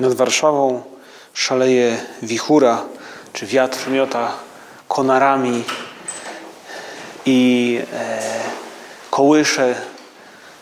Nad 0.00 0.14
Warszawą 0.14 0.82
szaleje 1.34 1.98
wichura, 2.22 2.82
czy 3.32 3.46
wiatr 3.46 3.90
miota 3.90 4.32
konarami 4.88 5.64
i 7.26 7.80
e, 7.92 8.20
kołysze 9.10 9.74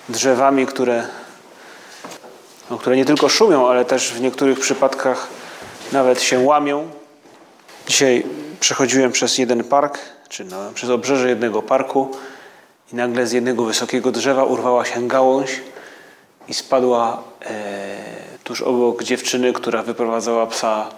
drzewami, 0.08 0.66
które, 0.66 1.06
no, 2.70 2.78
które 2.78 2.96
nie 2.96 3.04
tylko 3.04 3.28
szumią, 3.28 3.68
ale 3.68 3.84
też 3.84 4.12
w 4.12 4.20
niektórych 4.20 4.60
przypadkach 4.60 5.28
nawet 5.92 6.22
się 6.22 6.38
łamią. 6.38 6.90
Dzisiaj 7.86 8.26
przechodziłem 8.60 9.12
przez 9.12 9.38
jeden 9.38 9.64
park, 9.64 9.98
czy 10.28 10.44
no, 10.44 10.56
przez 10.74 10.90
obrzeże 10.90 11.28
jednego 11.28 11.62
parku 11.62 12.10
i 12.92 12.96
nagle 12.96 13.26
z 13.26 13.32
jednego 13.32 13.64
wysokiego 13.64 14.10
drzewa 14.10 14.44
urwała 14.44 14.84
się 14.84 15.08
gałąź 15.08 15.60
i 16.48 16.54
spadła 16.54 17.22
e, 17.42 18.21
tuż 18.44 18.62
obok 18.62 19.02
dziewczyny, 19.02 19.52
która 19.52 19.82
wyprowadzała 19.82 20.46
psa 20.46 20.88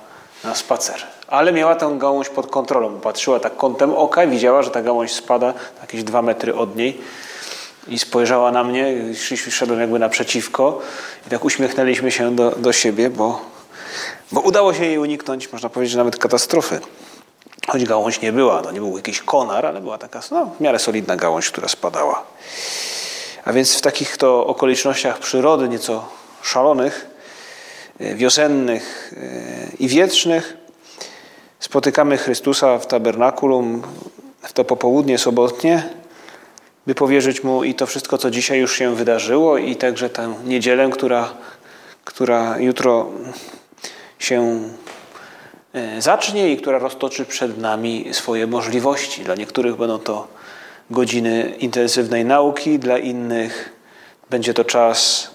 na 0.45 0.55
spacer. 0.55 1.03
Ale 1.29 1.53
miała 1.53 1.75
tę 1.75 1.95
gałąź 1.99 2.29
pod 2.29 2.47
kontrolą. 2.47 3.01
Patrzyła 3.01 3.41
tak 3.41 3.57
kątem 3.57 3.95
oka 3.95 4.25
i 4.25 4.29
widziała, 4.29 4.63
że 4.63 4.71
ta 4.71 4.83
gałąź 4.83 5.13
spada 5.13 5.55
jakieś 5.81 6.05
dwa 6.05 6.23
metry 6.23 6.55
od 6.55 6.77
niej. 6.77 7.01
I 7.89 7.99
spojrzała 7.99 8.51
na 8.51 8.65
mnie, 8.65 8.95
szedłem 9.51 9.81
jakby 9.81 9.99
naprzeciwko 9.99 10.81
i 11.27 11.31
tak 11.31 11.45
uśmiechnęliśmy 11.45 12.11
się 12.11 12.37
do, 12.37 12.51
do 12.51 12.73
siebie, 12.73 13.11
bo, 13.11 13.41
bo 14.33 14.41
udało 14.41 14.75
się 14.75 14.85
jej 14.85 14.99
uniknąć, 14.99 15.53
można 15.53 15.69
powiedzieć, 15.69 15.97
nawet 15.97 16.17
katastrofy. 16.17 16.81
Choć 17.69 17.85
gałąź 17.85 18.21
nie 18.21 18.33
była, 18.33 18.63
to 18.63 18.73
nie 18.73 18.81
był 18.81 18.97
jakiś 18.97 19.21
konar, 19.21 19.67
ale 19.67 19.81
była 19.81 19.99
taka 19.99 20.21
no, 20.31 20.51
w 20.59 20.61
miarę 20.61 20.79
solidna 20.79 21.17
gałąź, 21.17 21.51
która 21.51 21.69
spadała. 21.69 22.23
A 23.45 23.53
więc 23.53 23.75
w 23.75 23.81
takich 23.81 24.17
to 24.17 24.47
okolicznościach 24.47 25.19
przyrody, 25.19 25.69
nieco 25.69 26.09
szalonych, 26.43 27.14
wiosennych 28.01 29.15
e, 29.17 29.77
i 29.79 29.89
wietrznych. 29.89 30.57
Spotykamy 31.61 32.17
Chrystusa 32.17 32.79
w 32.79 32.87
tabernakulum 32.87 33.83
w 34.43 34.53
to 34.53 34.65
popołudnie 34.65 35.19
sobotnie, 35.19 35.83
by 36.87 36.95
powierzyć 36.95 37.45
Mu 37.45 37.65
i 37.65 37.75
to 37.75 37.87
wszystko, 37.87 38.19
co 38.19 38.31
dzisiaj 38.31 38.59
już 38.59 38.77
się 38.79 38.95
wydarzyło, 38.95 39.59
i 39.59 39.77
także 39.77 40.11
tę 40.11 40.35
niedzielę, 40.45 40.91
która, 40.91 41.35
która 42.05 42.59
jutro 42.59 43.11
się 44.19 44.61
e, 45.73 46.03
zacznie 46.03 46.53
i 46.53 46.57
która 46.57 46.79
roztoczy 46.79 47.25
przed 47.25 47.59
nami 47.59 48.09
swoje 48.13 48.47
możliwości. 48.47 49.25
Dla 49.25 49.35
niektórych 49.35 49.77
będą 49.77 49.99
to 49.99 50.29
godziny 50.91 51.55
intensywnej 51.59 52.25
nauki, 52.25 52.79
dla 52.79 52.99
innych 52.99 53.73
będzie 54.31 54.55
to 54.55 54.65
czas 54.65 55.31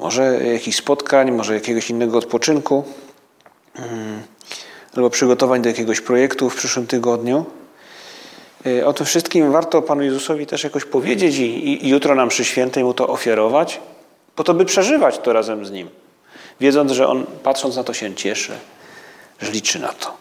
może 0.00 0.44
jakichś 0.44 0.76
spotkań, 0.76 1.30
może 1.30 1.54
jakiegoś 1.54 1.90
innego 1.90 2.18
odpoczynku, 2.18 2.84
mm, 3.74 4.22
albo 4.96 5.10
przygotowań 5.10 5.62
do 5.62 5.68
jakiegoś 5.68 6.00
projektu 6.00 6.50
w 6.50 6.56
przyszłym 6.56 6.86
tygodniu. 6.86 7.44
Y, 8.66 8.86
o 8.86 8.92
tym 8.92 9.06
wszystkim 9.06 9.52
warto 9.52 9.82
Panu 9.82 10.02
Jezusowi 10.02 10.46
też 10.46 10.64
jakoś 10.64 10.84
powiedzieć 10.84 11.38
i, 11.38 11.86
i 11.86 11.88
jutro 11.88 12.14
nam 12.14 12.28
przy 12.28 12.44
świętej 12.44 12.84
Mu 12.84 12.94
to 12.94 13.08
ofiarować, 13.08 13.80
po 14.36 14.44
to, 14.44 14.54
by 14.54 14.64
przeżywać 14.64 15.18
to 15.18 15.32
razem 15.32 15.66
z 15.66 15.70
Nim, 15.70 15.88
wiedząc, 16.60 16.92
że 16.92 17.08
On 17.08 17.26
patrząc 17.42 17.76
na 17.76 17.84
to 17.84 17.94
się 17.94 18.14
cieszy, 18.14 18.52
że 19.40 19.52
liczy 19.52 19.78
na 19.78 19.92
to. 19.92 20.16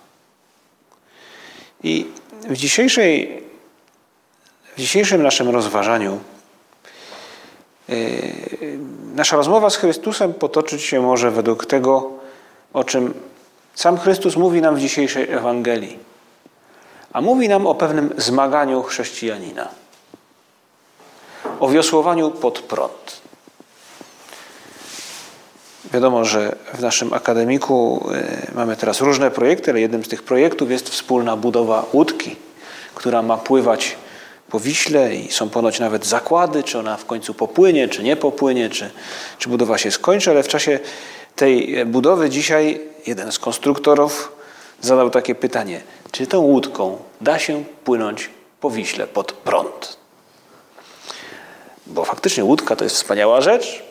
I 1.84 2.06
w, 2.50 2.58
dzisiejszej, 2.58 3.44
w 4.76 4.80
dzisiejszym 4.80 5.24
naszym 5.24 5.50
rozważaniu 5.50 6.20
nasza 9.16 9.36
rozmowa 9.36 9.70
z 9.70 9.76
Chrystusem 9.76 10.34
potoczyć 10.34 10.82
się 10.82 11.02
może 11.02 11.32
według 11.32 11.66
tego, 11.66 12.10
o 12.74 12.84
czym 12.84 13.14
sam 13.76 13.98
Chrystus 13.98 14.36
mówi 14.36 14.62
nam 14.62 14.76
w 14.76 14.80
dzisiejszej 14.80 15.32
Ewangelii. 15.32 16.00
A 17.14 17.22
mówi 17.22 17.50
nam 17.50 17.68
o 17.68 17.76
pewnym 17.76 18.14
zmaganiu 18.18 18.84
chrześcijanina, 18.84 19.68
o 21.60 21.70
wiosłowaniu 21.70 22.32
pod 22.32 22.60
prąd. 22.60 23.22
Wiadomo, 25.94 26.26
że 26.26 26.56
w 26.74 26.82
naszym 26.82 27.14
akademiku 27.14 28.10
yy, 28.12 28.56
mamy 28.56 28.76
teraz 28.76 29.02
różne 29.02 29.32
projekty, 29.32 29.72
ale 29.72 29.80
jednym 29.80 30.06
z 30.06 30.08
tych 30.08 30.24
projektów 30.24 30.72
jest 30.72 30.90
wspólna 30.90 31.36
budowa 31.38 31.86
łódki, 31.94 32.36
która 32.96 33.22
ma 33.22 33.38
pływać 33.38 33.98
po 34.52 34.60
Wiśle 34.60 35.16
i 35.16 35.32
są 35.32 35.50
ponoć 35.50 35.80
nawet 35.80 36.06
zakłady, 36.06 36.64
czy 36.64 36.80
ona 36.80 36.98
w 36.98 37.06
końcu 37.06 37.34
popłynie, 37.34 37.88
czy 37.88 38.04
nie 38.04 38.16
popłynie, 38.16 38.70
czy, 38.70 38.92
czy 39.38 39.50
budowa 39.50 39.78
się 39.78 39.92
skończy, 39.92 40.30
ale 40.30 40.44
w 40.44 40.48
czasie 40.48 40.80
tej 41.36 41.86
budowy 41.86 42.30
dzisiaj 42.30 42.82
jeden 43.08 43.32
z 43.32 43.40
konstruktorów 43.40 44.32
zadał 44.82 45.10
takie 45.10 45.36
pytanie, 45.36 45.82
czy 46.12 46.28
tą 46.28 46.40
łódką 46.40 46.98
da 47.22 47.40
się 47.40 47.64
płynąć 47.84 48.30
po 48.62 48.72
Wiśle 48.72 49.08
pod 49.08 49.32
prąd? 49.32 49.98
Bo 51.88 52.06
faktycznie 52.06 52.44
łódka 52.44 52.76
to 52.76 52.84
jest 52.84 52.96
wspaniała 52.96 53.42
rzecz, 53.42 53.84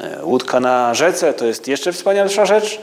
e, 0.00 0.24
łódka 0.24 0.60
na 0.60 0.94
rzece 0.94 1.34
to 1.34 1.46
jest 1.46 1.68
jeszcze 1.68 1.92
wspanialsza 1.92 2.46
rzecz, 2.46 2.80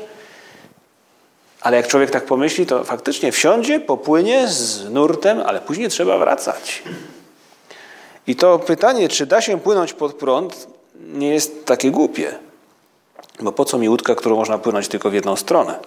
ale 1.62 1.78
jak 1.78 1.88
człowiek 1.88 2.12
tak 2.12 2.26
pomyśli, 2.26 2.66
to 2.66 2.84
faktycznie 2.84 3.32
wsiądzie, 3.32 3.80
popłynie 3.80 4.48
z 4.48 4.90
nurtem, 4.90 5.42
ale 5.46 5.60
później 5.60 5.90
trzeba 5.90 6.18
wracać. 6.18 6.84
I 8.28 8.36
to 8.36 8.60
pytanie, 8.60 9.10
czy 9.10 9.26
da 9.26 9.42
się 9.42 9.60
płynąć 9.60 9.94
pod 9.94 10.14
prąd, 10.14 10.68
nie 10.96 11.30
jest 11.30 11.66
takie 11.66 11.92
głupie. 11.92 12.36
Bo 13.40 13.52
po 13.52 13.66
co 13.66 13.78
mi 13.78 13.90
łódka, 13.90 14.16
którą 14.16 14.36
można 14.36 14.58
płynąć 14.58 14.88
tylko 14.88 15.10
w 15.10 15.14
jedną 15.14 15.36
stronę? 15.36 15.80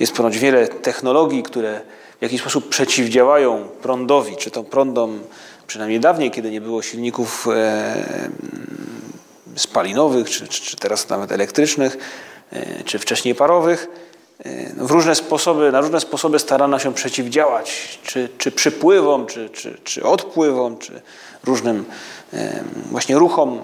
Jest 0.00 0.12
ponoć 0.12 0.38
wiele 0.38 0.68
technologii, 0.68 1.42
które 1.42 1.80
w 2.18 2.22
jakiś 2.22 2.40
sposób 2.40 2.68
przeciwdziałają 2.68 3.68
prądowi, 3.82 4.36
czy 4.36 4.50
to 4.50 4.64
prądom, 4.64 5.20
przynajmniej 5.66 6.00
dawniej, 6.00 6.30
kiedy 6.30 6.50
nie 6.50 6.60
było 6.60 6.82
silników 6.82 7.48
e, 7.54 8.04
spalinowych, 9.56 10.30
czy, 10.30 10.48
czy 10.48 10.76
teraz 10.76 11.08
nawet 11.08 11.32
elektrycznych, 11.32 11.96
e, 12.52 12.84
czy 12.84 12.98
wcześniej 12.98 13.34
parowych 13.34 13.88
w 14.76 14.90
różne 14.90 15.14
sposoby, 15.14 15.72
na 15.72 15.80
różne 15.80 16.00
sposoby 16.00 16.38
starano 16.38 16.78
się 16.78 16.94
przeciwdziałać, 16.94 17.98
czy, 18.02 18.28
czy 18.38 18.52
przypływom, 18.52 19.26
czy, 19.26 19.50
czy, 19.50 19.78
czy 19.84 20.04
odpływom, 20.04 20.78
czy 20.78 21.02
różnym 21.44 21.84
właśnie 22.90 23.18
ruchom 23.18 23.62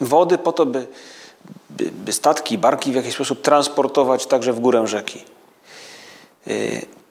wody 0.00 0.38
po 0.38 0.52
to, 0.52 0.66
by, 0.66 0.86
by, 1.70 1.90
by 1.92 2.12
statki, 2.12 2.58
barki 2.58 2.92
w 2.92 2.94
jakiś 2.94 3.14
sposób 3.14 3.42
transportować 3.42 4.26
także 4.26 4.52
w 4.52 4.60
górę 4.60 4.86
rzeki. 4.86 5.24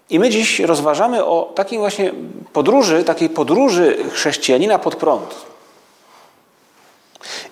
I 0.10 0.20
my 0.20 0.30
dziś 0.30 0.60
rozważamy 0.60 1.26
o 1.26 1.52
takiej 1.56 1.80
właśnie 1.80 2.14
podróży, 2.54 3.04
takiej 3.04 3.30
podróży 3.30 3.98
chrześcijanina 4.12 4.80
pod 4.80 4.96
prąd. 4.96 5.36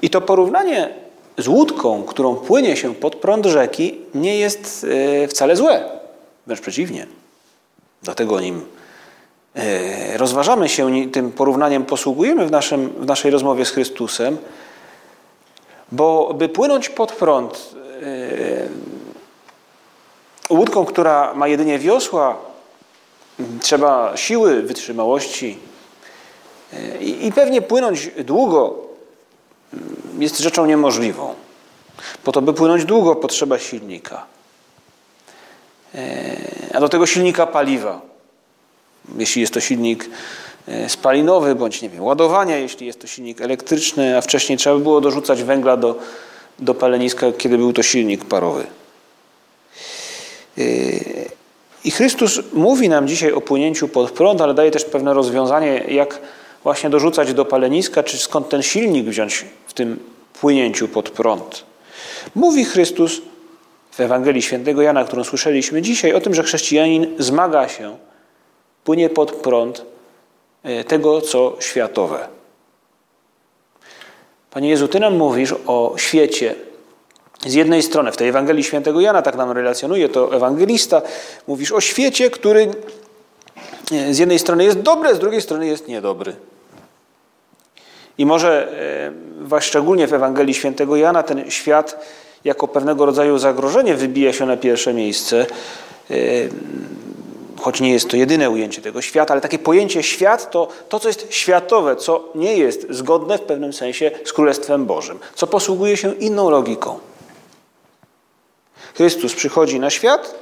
I 0.02 0.10
to 0.10 0.22
porównanie 0.22 1.09
z 1.40 1.48
łódką, 1.48 2.04
którą 2.04 2.36
płynie 2.36 2.78
się 2.78 2.96
pod 2.96 3.16
prąd 3.16 3.46
rzeki, 3.46 3.98
nie 4.16 4.38
jest 4.38 4.86
e, 5.24 5.28
wcale 5.28 5.56
złe. 5.56 5.90
Wręcz 6.48 6.62
przeciwnie. 6.62 7.08
Dlatego 8.04 8.42
nim 8.42 8.66
e, 9.56 10.18
rozważamy 10.18 10.70
się, 10.70 11.12
tym 11.12 11.32
porównaniem 11.32 11.86
posługujemy 11.86 12.48
w, 12.48 12.52
naszym, 12.52 12.90
w 12.90 13.06
naszej 13.06 13.32
rozmowie 13.32 13.66
z 13.66 13.72
Chrystusem, 13.72 14.38
bo 15.92 16.34
by 16.34 16.50
płynąć 16.50 16.90
pod 16.90 17.12
prąd 17.12 17.76
e, 20.50 20.54
łódką, 20.54 20.86
która 20.86 21.34
ma 21.34 21.48
jedynie 21.48 21.80
wiosła, 21.80 22.36
trzeba 23.62 24.18
siły, 24.18 24.62
wytrzymałości 24.62 25.58
i 27.00 27.32
pewnie 27.36 27.62
płynąć 27.62 28.10
długo, 28.26 28.89
jest 30.22 30.40
rzeczą 30.40 30.66
niemożliwą. 30.66 31.36
Po 32.24 32.32
to, 32.32 32.42
by 32.42 32.54
płynąć 32.54 32.86
długo, 32.86 33.16
potrzeba 33.16 33.60
silnika. 33.60 34.26
E, 35.96 36.38
a 36.74 36.80
do 36.80 36.90
tego 36.90 37.06
silnika 37.06 37.48
paliwa. 37.48 38.02
Jeśli 39.18 39.42
jest 39.42 39.54
to 39.54 39.60
silnik 39.60 40.10
e, 40.68 40.90
spalinowy, 40.90 41.56
bądź 41.56 41.82
nie 41.82 41.90
wiem, 41.90 42.04
ładowania, 42.04 42.58
jeśli 42.58 42.88
jest 42.88 43.02
to 43.02 43.08
silnik 43.08 43.42
elektryczny, 43.42 44.18
a 44.18 44.22
wcześniej 44.22 44.58
trzeba 44.58 44.76
by 44.76 44.82
było 44.82 45.02
dorzucać 45.02 45.44
węgla 45.44 45.78
do, 45.78 45.96
do 46.60 46.74
paleniska, 46.74 47.32
kiedy 47.32 47.58
był 47.58 47.74
to 47.74 47.84
silnik 47.84 48.26
parowy. 48.26 48.68
I 51.84 51.92
Chrystus 51.92 52.40
mówi 52.54 52.90
nam 52.90 53.08
dzisiaj 53.08 53.32
o 53.32 53.42
płynięciu 53.42 53.88
pod 53.88 54.12
prąd, 54.12 54.42
ale 54.42 54.54
daje 54.54 54.72
też 54.72 54.86
pewne 54.86 55.14
rozwiązanie, 55.14 55.84
jak 55.88 56.22
właśnie 56.64 56.90
dorzucać 56.90 57.34
do 57.34 57.46
paleniska, 57.46 58.04
czy 58.04 58.18
skąd 58.18 58.50
ten 58.50 58.64
silnik 58.64 59.06
wziąć 59.06 59.46
w 59.68 59.74
tym 59.74 60.00
płynięciu 60.42 60.88
pod 60.88 61.10
prąd. 61.10 61.64
Mówi 62.36 62.66
Chrystus 62.66 63.22
w 63.92 64.00
Ewangelii 64.00 64.42
Świętego 64.42 64.82
Jana, 64.82 65.04
którą 65.04 65.24
słyszeliśmy 65.24 65.82
dzisiaj, 65.82 66.14
o 66.14 66.22
tym, 66.22 66.34
że 66.34 66.44
chrześcijanin 66.44 67.16
zmaga 67.18 67.68
się, 67.68 67.98
płynie 68.84 69.10
pod 69.10 69.32
prąd 69.32 69.86
e, 70.64 70.84
tego, 70.84 71.22
co 71.22 71.56
światowe. 71.60 72.28
Panie 74.52 74.70
Jezu, 74.70 74.88
Ty 74.88 75.00
nam 75.00 75.18
mówisz 75.18 75.56
o 75.68 75.94
świecie. 75.98 76.56
Z 77.46 77.54
jednej 77.54 77.84
strony, 77.84 78.12
w 78.12 78.18
tej 78.18 78.28
Ewangelii 78.30 78.64
Świętego 78.64 79.02
Jana, 79.02 79.22
tak 79.22 79.36
nam 79.36 79.52
relacjonuje 79.52 80.10
to 80.10 80.36
ewangelista, 80.36 81.02
mówisz 81.48 81.72
o 81.72 81.82
świecie, 81.82 82.30
który 82.30 82.72
e, 83.92 84.14
z 84.14 84.18
jednej 84.18 84.40
strony 84.40 84.64
jest 84.64 84.80
dobry, 84.80 85.16
z 85.16 85.20
drugiej 85.20 85.42
strony 85.42 85.68
jest 85.68 85.88
niedobry. 85.88 86.36
I 88.20 88.26
może 88.26 88.68
e, 89.52 89.62
szczególnie 89.62 90.08
w 90.08 90.14
Ewangelii 90.14 90.54
Świętego 90.54 90.96
Jana 90.96 91.24
ten 91.24 91.52
świat 91.52 92.06
jako 92.44 92.68
pewnego 92.68 93.06
rodzaju 93.06 93.38
zagrożenie 93.38 93.96
wybija 93.96 94.34
się 94.34 94.46
na 94.46 94.58
pierwsze 94.58 94.94
miejsce, 94.94 95.46
e, 96.12 96.16
choć 97.60 97.82
nie 97.82 97.92
jest 97.94 98.10
to 98.10 98.18
jedyne 98.18 98.50
ujęcie 98.50 98.82
tego 98.82 99.02
świata, 99.02 99.34
ale 99.34 99.42
takie 99.42 99.60
pojęcie 99.60 100.04
świat 100.04 100.52
to 100.52 100.68
to, 100.90 101.00
co 101.00 101.08
jest 101.08 101.28
światowe, 101.30 101.96
co 101.96 102.30
nie 102.36 102.58
jest 102.58 102.88
zgodne 102.90 103.38
w 103.38 103.42
pewnym 103.42 103.74
sensie 103.74 104.12
z 104.26 104.34
Królestwem 104.34 104.86
Bożym, 104.86 105.20
co 105.36 105.48
posługuje 105.48 105.98
się 105.98 106.14
inną 106.14 106.50
logiką. 106.50 107.00
Chrystus 108.96 109.34
przychodzi 109.34 109.80
na 109.80 109.90
świat, 109.90 110.36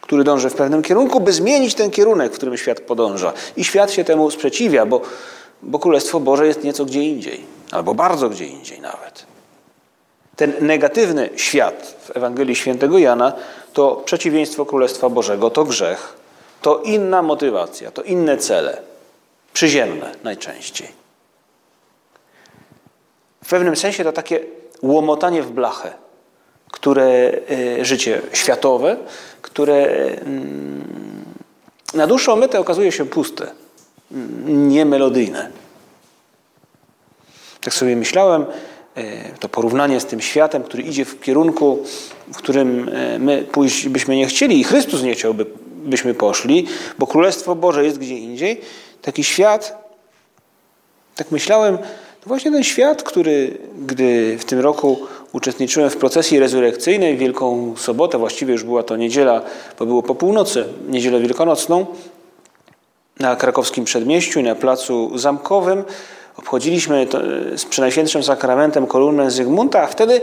który 0.00 0.24
dąży 0.24 0.50
w 0.50 0.54
pewnym 0.54 0.82
kierunku, 0.82 1.20
by 1.20 1.32
zmienić 1.32 1.74
ten 1.74 1.90
kierunek, 1.90 2.32
w 2.32 2.36
którym 2.36 2.56
świat 2.56 2.80
podąża. 2.80 3.32
I 3.56 3.64
świat 3.64 3.90
się 3.90 4.04
temu 4.04 4.30
sprzeciwia, 4.30 4.86
bo, 4.86 5.00
bo 5.62 5.78
Królestwo 5.78 6.20
Boże 6.20 6.46
jest 6.46 6.64
nieco 6.64 6.84
gdzie 6.84 7.02
indziej, 7.02 7.44
albo 7.70 7.94
bardzo 7.94 8.28
gdzie 8.28 8.46
indziej 8.46 8.80
nawet. 8.80 9.26
Ten 10.36 10.52
negatywny 10.60 11.30
świat 11.36 11.96
w 12.04 12.16
Ewangelii 12.16 12.56
Świętego 12.56 12.98
Jana 12.98 13.32
to 13.72 14.02
przeciwieństwo 14.04 14.66
Królestwa 14.66 15.08
Bożego, 15.08 15.50
to 15.50 15.64
grzech, 15.64 16.16
to 16.62 16.78
inna 16.78 17.22
motywacja, 17.22 17.90
to 17.90 18.02
inne 18.02 18.36
cele, 18.36 18.82
przyziemne 19.52 20.14
najczęściej. 20.24 20.88
W 23.44 23.48
pewnym 23.48 23.76
sensie 23.76 24.04
to 24.04 24.12
takie 24.12 24.40
łomotanie 24.82 25.42
w 25.42 25.50
blachę, 25.50 25.92
które 26.70 27.32
e, 27.78 27.84
życie 27.84 28.22
światowe, 28.32 28.96
które 29.42 29.86
mm, 29.86 31.24
na 31.94 32.06
dłuższą 32.06 32.36
metę 32.36 32.60
okazuje 32.60 32.92
się 32.92 33.06
puste, 33.06 33.50
niemelodyjne. 34.46 35.50
Tak 37.60 37.74
sobie 37.74 37.96
myślałem, 37.96 38.46
e, 38.94 39.32
to 39.38 39.48
porównanie 39.48 40.00
z 40.00 40.06
tym 40.06 40.20
światem, 40.20 40.62
który 40.62 40.82
idzie 40.82 41.04
w 41.04 41.20
kierunku, 41.20 41.78
w 42.32 42.36
którym 42.36 42.88
e, 42.88 43.18
my 43.18 43.42
pójść 43.52 43.88
byśmy 43.88 44.16
nie 44.16 44.26
chcieli 44.26 44.60
i 44.60 44.64
Chrystus 44.64 45.02
nie 45.02 45.14
chciałby, 45.14 45.46
byśmy 45.84 46.14
poszli, 46.14 46.66
bo 46.98 47.06
Królestwo 47.06 47.54
Boże 47.54 47.84
jest 47.84 47.98
gdzie 47.98 48.16
indziej. 48.16 48.60
Taki 49.02 49.24
świat, 49.24 49.92
tak 51.16 51.30
myślałem, 51.30 51.78
to 52.20 52.28
właśnie 52.28 52.52
ten 52.52 52.64
świat, 52.64 53.02
który, 53.02 53.58
gdy 53.86 54.38
w 54.38 54.44
tym 54.44 54.60
roku 54.60 54.98
uczestniczyłem 55.32 55.90
w 55.90 55.96
procesji 55.96 56.38
rezurekcyjnej, 56.38 57.16
Wielką 57.16 57.74
Sobotę, 57.76 58.18
właściwie 58.18 58.52
już 58.52 58.64
była 58.64 58.82
to 58.82 58.96
niedziela, 58.96 59.42
bo 59.78 59.86
było 59.86 60.02
po 60.02 60.14
północy, 60.14 60.64
niedzielę 60.88 61.20
wielkanocną, 61.20 61.86
na 63.20 63.36
krakowskim 63.36 63.84
przedmieściu, 63.84 64.42
na 64.42 64.54
placu 64.54 65.18
zamkowym. 65.18 65.84
Obchodziliśmy 66.36 67.06
z 67.56 67.64
Przenajświętszym 67.64 68.22
Sakramentem 68.22 68.86
kolumnę 68.86 69.30
Zygmunta, 69.30 69.82
a 69.82 69.86
wtedy 69.86 70.20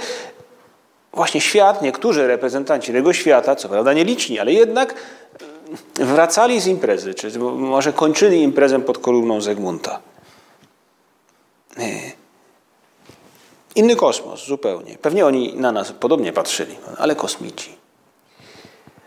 właśnie 1.13 1.41
świat, 1.41 1.81
niektórzy 1.81 2.27
reprezentanci 2.27 2.93
tego 2.93 3.13
świata, 3.13 3.55
co 3.55 3.69
prawda 3.69 3.93
nieliczni, 3.93 4.39
ale 4.39 4.53
jednak 4.53 4.95
wracali 5.95 6.61
z 6.61 6.67
imprezy, 6.67 7.13
czy 7.13 7.39
może 7.39 7.93
kończyli 7.93 8.41
imprezę 8.41 8.79
pod 8.79 8.97
kolumną 8.97 9.41
Zygmunta. 9.41 9.99
Inny 13.75 13.95
kosmos 13.95 14.45
zupełnie. 14.45 14.97
Pewnie 15.01 15.25
oni 15.25 15.53
na 15.55 15.71
nas 15.71 15.91
podobnie 15.91 16.33
patrzyli, 16.33 16.75
ale 16.97 17.15
kosmici. 17.15 17.75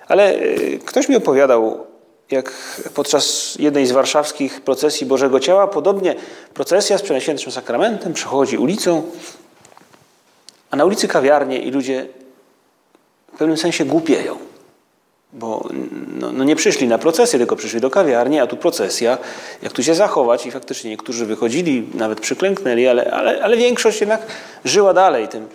Ale 0.09 0.35
e, 0.35 0.79
ktoś 0.79 1.09
mi 1.09 1.17
opowiadał, 1.17 1.87
jak 2.33 2.53
podczas 2.95 3.57
jednej 3.59 3.87
z 3.87 3.93
warszawskich 3.93 4.61
procesji 4.61 5.07
Bożego 5.07 5.41
Ciała, 5.41 5.69
podobnie 5.69 6.15
procesja 6.55 6.99
z 6.99 7.03
Przenajświętszym 7.03 7.53
Sakramentem 7.53 8.13
przechodzi 8.13 8.59
ulicą, 8.59 9.03
a 10.71 10.77
na 10.77 10.85
ulicy 10.85 11.09
kawiarnie 11.09 11.59
i 11.59 11.71
ludzie 11.71 12.07
w 13.35 13.39
pewnym 13.39 13.57
sensie 13.57 13.85
głupieją. 13.85 14.39
Bo 15.33 15.69
no, 16.19 16.33
no, 16.33 16.45
nie 16.45 16.57
przyszli 16.57 16.89
na 16.89 16.99
procesję, 16.99 17.39
tylko 17.39 17.57
przyszli 17.57 17.81
do 17.81 17.91
kawiarni, 17.91 18.41
a 18.41 18.47
tu 18.47 18.57
procesja, 18.57 19.19
jak 19.63 19.73
tu 19.73 19.83
się 19.83 19.95
zachować 19.95 20.47
i 20.47 20.51
faktycznie 20.51 20.91
niektórzy 20.91 21.27
wychodzili, 21.27 21.89
nawet 21.95 22.21
przyklęknęli, 22.21 22.87
ale, 22.87 23.11
ale, 23.11 23.43
ale 23.43 23.57
większość 23.57 24.01
jednak 24.01 24.27
żyła 24.65 24.95
dalej 24.95 25.29
tym 25.29 25.49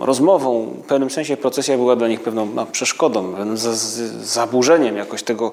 rozmową. 0.00 0.66
W 0.66 0.86
pewnym 0.86 1.10
sensie 1.10 1.36
procesja 1.36 1.76
była 1.76 1.96
dla 1.96 2.08
nich 2.08 2.20
pewną 2.20 2.46
no, 2.46 2.66
przeszkodą, 2.66 3.34
pewnym 3.34 3.56
zaburzeniem 4.20 4.96
jakoś 4.96 5.22
tego, 5.22 5.52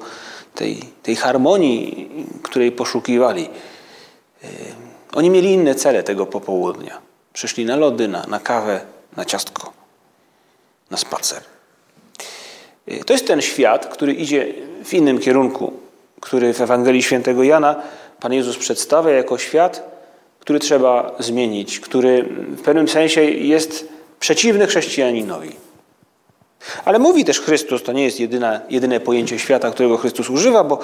tej, 0.55 0.79
tej 1.03 1.15
harmonii, 1.15 2.09
której 2.43 2.71
poszukiwali. 2.71 3.49
Yy, 4.43 4.49
oni 5.13 5.29
mieli 5.29 5.51
inne 5.51 5.75
cele 5.75 6.03
tego 6.03 6.25
popołudnia. 6.25 7.01
Przyszli 7.33 7.65
na 7.65 7.75
lody, 7.75 8.07
na, 8.07 8.25
na 8.27 8.39
kawę, 8.39 8.81
na 9.17 9.25
ciastko, 9.25 9.73
na 10.91 10.97
spacer. 10.97 11.43
Y, 12.91 13.03
to 13.05 13.13
jest 13.13 13.27
ten 13.27 13.41
świat, 13.41 13.85
który 13.85 14.13
idzie 14.13 14.53
w 14.85 14.93
innym 14.93 15.19
kierunku, 15.19 15.73
który 16.21 16.53
w 16.53 16.61
Ewangelii 16.61 17.03
Świętego 17.03 17.43
Jana 17.43 17.75
Pan 18.23 18.33
Jezus 18.33 18.57
przedstawia 18.57 19.11
jako 19.11 19.37
świat, 19.37 19.92
który 20.43 20.59
trzeba 20.59 21.15
zmienić, 21.19 21.79
który 21.79 22.23
w 22.57 22.61
pewnym 22.61 22.87
sensie 22.87 23.23
jest 23.23 23.87
przeciwny 24.19 24.67
chrześcijaninowi. 24.67 25.55
Ale 26.85 26.99
mówi 26.99 27.25
też 27.25 27.41
Chrystus, 27.41 27.83
to 27.83 27.91
nie 27.91 28.03
jest 28.03 28.19
jedyna, 28.19 28.61
jedyne 28.69 28.99
pojęcie 28.99 29.39
świata, 29.39 29.71
którego 29.71 29.97
Chrystus 29.97 30.29
używa, 30.29 30.63
bo 30.63 30.79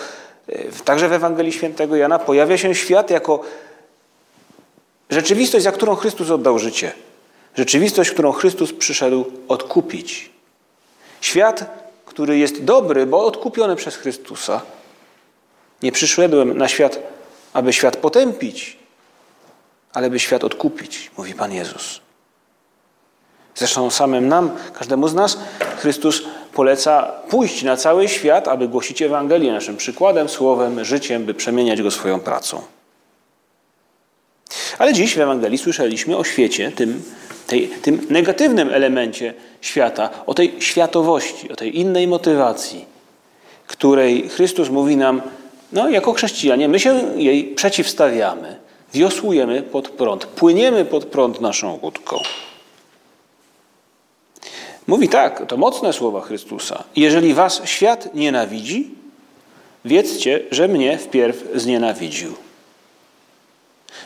y, 0.50 0.70
także 0.86 1.10
w 1.10 1.14
Ewangelii 1.14 1.52
Świętego 1.52 1.96
Jana 1.96 2.20
pojawia 2.20 2.58
się 2.58 2.76
świat 2.76 3.10
jako 3.10 3.42
rzeczywistość, 5.10 5.64
za 5.64 5.72
którą 5.72 5.96
Chrystus 5.96 6.30
oddał 6.30 6.60
życie. 6.60 6.92
Rzeczywistość, 7.56 8.12
którą 8.12 8.32
Chrystus 8.32 8.74
przyszedł 8.74 9.26
odkupić. 9.48 10.30
Świat, 11.22 11.66
który 12.06 12.38
jest 12.38 12.64
dobry, 12.64 13.06
bo 13.06 13.26
odkupiony 13.26 13.76
przez 13.76 13.96
Chrystusa. 13.96 14.62
Nie 15.84 15.92
przyszedłem 15.92 16.58
na 16.58 16.68
świat, 16.68 17.00
aby 17.54 17.74
świat 17.74 17.98
potępić, 17.98 18.79
ale 19.94 20.10
by 20.10 20.20
świat 20.20 20.44
odkupić, 20.44 21.12
mówi 21.18 21.34
Pan 21.34 21.54
Jezus. 21.54 22.02
Zresztą 23.56 23.90
samym 23.90 24.28
nam, 24.28 24.52
każdemu 24.74 25.08
z 25.08 25.14
nas, 25.14 25.38
Chrystus 25.78 26.24
poleca 26.54 27.12
pójść 27.30 27.64
na 27.64 27.78
cały 27.78 28.08
świat, 28.08 28.48
aby 28.48 28.68
głosić 28.68 29.02
Ewangelię 29.02 29.52
naszym 29.52 29.78
przykładem, 29.78 30.30
słowem, 30.30 30.86
życiem, 30.86 31.26
by 31.26 31.34
przemieniać 31.34 31.82
go 31.82 31.92
swoją 31.92 32.20
pracą. 32.20 32.62
Ale 34.78 34.94
dziś 34.94 35.16
w 35.16 35.20
Ewangelii 35.20 35.58
słyszeliśmy 35.58 36.18
o 36.18 36.24
świecie, 36.24 36.72
tym, 36.72 37.04
tej, 37.48 37.68
tym 37.68 38.08
negatywnym 38.10 38.70
elemencie 38.70 39.34
świata, 39.62 40.10
o 40.26 40.34
tej 40.34 40.56
światowości, 40.60 41.52
o 41.52 41.56
tej 41.56 41.80
innej 41.80 42.08
motywacji, 42.08 42.86
której 43.68 44.30
Chrystus 44.30 44.70
mówi 44.70 44.98
nam, 44.98 45.22
no 45.72 45.90
jako 45.90 46.14
chrześcijanie, 46.14 46.68
my 46.68 46.80
się 46.80 47.14
jej 47.16 47.44
przeciwstawiamy, 47.44 48.56
wiosłujemy 48.94 49.62
pod 49.62 49.90
prąd, 49.90 50.26
płyniemy 50.26 50.86
pod 50.86 51.06
prąd 51.06 51.42
naszą 51.42 51.80
łódką. 51.82 52.20
Mówi 54.88 55.10
tak, 55.10 55.48
to 55.48 55.58
mocne 55.58 55.94
słowa 55.94 56.22
Chrystusa. 56.22 56.84
Jeżeli 56.96 57.34
was 57.34 57.62
świat 57.66 58.16
nienawidzi, 58.16 58.92
wiedzcie, 59.86 60.40
że 60.52 60.68
mnie 60.68 60.98
wpierw 60.98 61.44
znienawidził. 61.56 62.34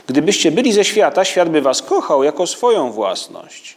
Gdybyście 0.07 0.51
byli 0.51 0.73
ze 0.73 0.85
świata, 0.85 1.25
świat 1.25 1.49
by 1.49 1.61
was 1.61 1.81
kochał 1.81 2.23
jako 2.23 2.47
swoją 2.47 2.91
własność. 2.91 3.75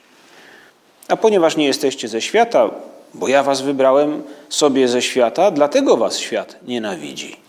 A 1.08 1.16
ponieważ 1.16 1.56
nie 1.56 1.66
jesteście 1.66 2.08
ze 2.08 2.20
świata, 2.20 2.70
bo 3.14 3.28
ja 3.28 3.42
was 3.42 3.60
wybrałem 3.60 4.22
sobie 4.48 4.88
ze 4.88 5.02
świata, 5.02 5.50
dlatego 5.50 5.96
was 5.96 6.18
świat 6.18 6.56
nienawidzi. 6.66 7.45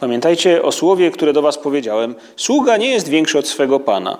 Pamiętajcie 0.00 0.62
o 0.62 0.72
słowie, 0.72 1.10
które 1.10 1.32
do 1.32 1.42
was 1.42 1.58
powiedziałem: 1.58 2.14
Sługa 2.36 2.76
nie 2.76 2.90
jest 2.90 3.08
większy 3.08 3.38
od 3.38 3.48
swego 3.48 3.80
pana. 3.80 4.18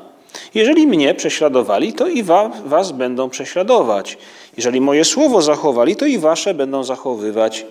Jeżeli 0.54 0.86
mnie 0.86 1.14
prześladowali, 1.14 1.92
to 1.92 2.06
i 2.06 2.22
wa, 2.22 2.50
was 2.64 2.92
będą 2.92 3.30
prześladować. 3.30 4.18
Jeżeli 4.56 4.80
moje 4.80 5.04
słowo 5.04 5.42
zachowali, 5.42 5.96
to 5.96 6.06
i 6.06 6.18
wasze 6.18 6.54
będą 6.54 6.84
zachowywać. 6.84 7.66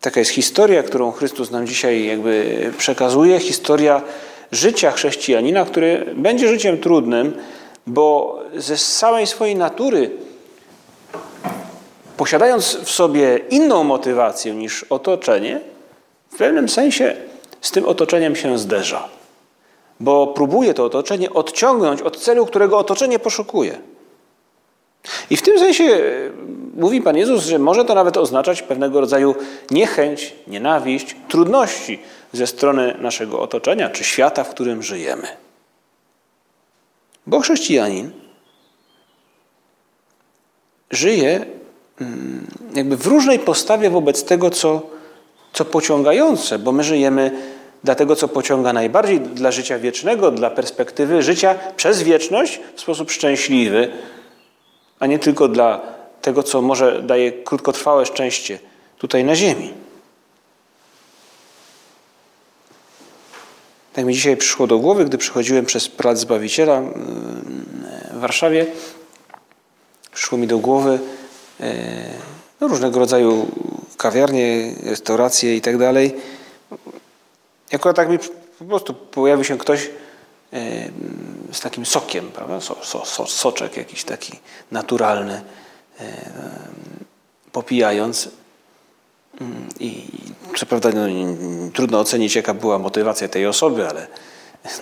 Taka 0.00 0.20
jest 0.20 0.30
historia, 0.30 0.82
którą 0.82 1.12
Chrystus 1.12 1.50
nam 1.50 1.66
dzisiaj 1.66 2.06
jakby 2.06 2.72
przekazuje, 2.78 3.40
historia 3.40 4.02
życia 4.52 4.90
chrześcijanina, 4.90 5.64
które 5.64 6.04
będzie 6.14 6.48
życiem 6.48 6.78
trudnym, 6.78 7.36
bo 7.86 8.38
ze 8.56 8.76
całej 8.76 9.26
swojej 9.26 9.56
natury, 9.56 10.10
posiadając 12.16 12.76
w 12.76 12.90
sobie 12.90 13.40
inną 13.50 13.84
motywację 13.84 14.54
niż 14.54 14.82
otoczenie, 14.82 15.60
w 16.30 16.36
pewnym 16.36 16.68
sensie 16.68 17.16
z 17.60 17.70
tym 17.70 17.84
otoczeniem 17.84 18.36
się 18.36 18.58
zderza, 18.58 19.08
bo 20.00 20.26
próbuje 20.26 20.74
to 20.74 20.84
otoczenie 20.84 21.30
odciągnąć 21.30 22.02
od 22.02 22.16
celu, 22.16 22.46
którego 22.46 22.78
otoczenie 22.78 23.18
poszukuje. 23.18 23.78
I 25.30 25.36
w 25.36 25.42
tym 25.42 25.58
sensie 25.58 25.84
e, 25.84 26.00
mówi 26.76 27.02
Pan 27.02 27.16
Jezus, 27.16 27.44
że 27.44 27.58
może 27.58 27.84
to 27.84 27.94
nawet 27.94 28.16
oznaczać 28.16 28.62
pewnego 28.62 29.00
rodzaju 29.00 29.34
niechęć, 29.70 30.34
nienawiść, 30.46 31.16
trudności 31.28 32.02
ze 32.32 32.46
strony 32.46 32.96
naszego 33.00 33.40
otoczenia 33.40 33.90
czy 33.90 34.04
świata, 34.04 34.44
w 34.44 34.50
którym 34.50 34.82
żyjemy. 34.82 35.28
Bo 37.26 37.40
chrześcijanin 37.40 38.12
żyje 40.90 41.46
jakby 42.74 42.96
w 42.96 43.06
różnej 43.06 43.38
postawie 43.38 43.90
wobec 43.90 44.24
tego, 44.24 44.50
co, 44.50 44.82
co 45.52 45.64
pociągające, 45.64 46.58
bo 46.58 46.72
my 46.72 46.84
żyjemy 46.84 47.30
dla 47.84 47.94
tego, 47.94 48.16
co 48.16 48.28
pociąga 48.28 48.72
najbardziej, 48.72 49.20
dla 49.20 49.50
życia 49.50 49.78
wiecznego, 49.78 50.30
dla 50.30 50.50
perspektywy 50.50 51.22
życia 51.22 51.54
przez 51.76 52.02
wieczność 52.02 52.60
w 52.74 52.80
sposób 52.80 53.10
szczęśliwy, 53.10 53.92
a 54.98 55.06
nie 55.06 55.18
tylko 55.18 55.48
dla 55.48 55.80
tego, 56.22 56.42
co 56.42 56.62
może 56.62 57.02
daje 57.02 57.32
krótkotrwałe 57.32 58.06
szczęście 58.06 58.58
tutaj 58.98 59.24
na 59.24 59.36
ziemi. 59.36 59.74
Tak 63.92 64.04
mi 64.04 64.14
dzisiaj 64.14 64.36
przyszło 64.36 64.66
do 64.66 64.78
głowy, 64.78 65.04
gdy 65.04 65.18
przychodziłem 65.18 65.64
przez 65.64 65.88
Plac 65.88 66.18
Zbawiciela 66.18 66.76
mm, 66.76 66.94
w 68.12 68.18
Warszawie, 68.20 68.66
przyszło 70.12 70.38
mi 70.38 70.46
do 70.46 70.58
głowy 70.58 70.98
no, 72.60 72.68
różnego 72.68 72.98
rodzaju 72.98 73.46
kawiarnie, 73.96 74.74
restauracje 74.82 75.56
i 75.56 75.60
tak 75.60 75.78
dalej. 75.78 76.16
Jako 77.72 77.92
tak 77.92 78.08
mi 78.08 78.18
po 78.58 78.64
prostu 78.64 78.94
pojawił 78.94 79.44
się 79.44 79.58
ktoś 79.58 79.90
e, 80.52 80.88
z 81.52 81.60
takim 81.60 81.86
sokiem, 81.86 82.30
prawda? 82.30 82.60
So, 82.60 82.76
so, 82.82 83.04
so, 83.04 83.26
soczek 83.26 83.76
jakiś 83.76 84.04
taki 84.04 84.32
naturalny, 84.70 85.42
e, 86.00 86.04
popijając. 87.52 88.28
Mm, 89.40 89.68
I 89.80 90.04
co 90.56 90.66
prawda 90.66 90.90
no, 90.94 91.06
trudno 91.74 92.00
ocenić, 92.00 92.36
jaka 92.36 92.54
była 92.54 92.78
motywacja 92.78 93.28
tej 93.28 93.46
osoby, 93.46 93.88
ale 93.88 94.06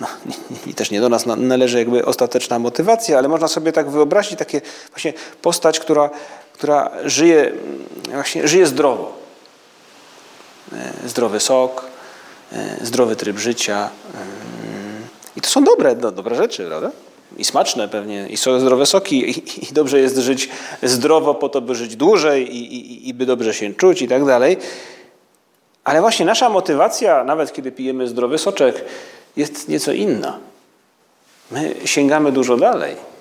no, 0.01 0.07
i 0.71 0.73
też 0.73 0.91
nie 0.91 1.01
do 1.01 1.09
nas 1.09 1.25
należy 1.25 1.79
jakby 1.79 2.05
ostateczna 2.05 2.59
motywacja, 2.59 3.17
ale 3.17 3.27
można 3.27 3.47
sobie 3.47 3.71
tak 3.71 3.89
wyobrazić 3.89 4.39
takie 4.39 4.61
właśnie 4.91 5.13
postać, 5.41 5.79
która, 5.79 6.09
która 6.63 6.91
żyje, 7.05 7.51
właśnie 8.11 8.47
żyje 8.47 8.65
zdrowo. 8.65 9.13
E, 10.73 11.09
zdrowy 11.09 11.39
sok, 11.39 11.85
e, 12.51 12.77
zdrowy 12.81 13.15
tryb 13.15 13.37
życia. 13.37 13.89
Mm, 14.13 15.07
I 15.35 15.41
to 15.41 15.49
są 15.49 15.63
dobre, 15.63 15.95
no, 15.95 16.11
dobre 16.11 16.35
rzeczy, 16.35 16.65
prawda? 16.67 16.91
I 17.37 17.45
smaczne 17.45 17.87
pewnie, 17.87 18.27
i 18.29 18.37
są 18.37 18.59
zdrowe 18.59 18.85
soki, 18.85 19.29
i, 19.29 19.69
i 19.69 19.73
dobrze 19.73 19.99
jest 19.99 20.17
żyć 20.17 20.49
zdrowo 20.83 21.35
po 21.35 21.49
to, 21.49 21.61
by 21.61 21.75
żyć 21.75 21.95
dłużej 21.95 22.55
i, 22.55 22.75
i, 22.75 23.09
i 23.09 23.13
by 23.13 23.25
dobrze 23.25 23.53
się 23.53 23.73
czuć 23.73 24.01
i 24.01 24.07
tak 24.07 24.25
dalej. 24.25 24.57
Ale 25.83 26.01
właśnie 26.01 26.25
nasza 26.25 26.49
motywacja, 26.49 27.23
nawet 27.23 27.53
kiedy 27.53 27.71
pijemy 27.71 28.07
zdrowy 28.07 28.37
soczek, 28.37 28.85
jest 29.35 29.69
nieco 29.69 29.91
inna. 29.91 30.39
My 31.51 31.75
sięgamy 31.85 32.31
dużo 32.31 32.57
dalej. 32.57 33.12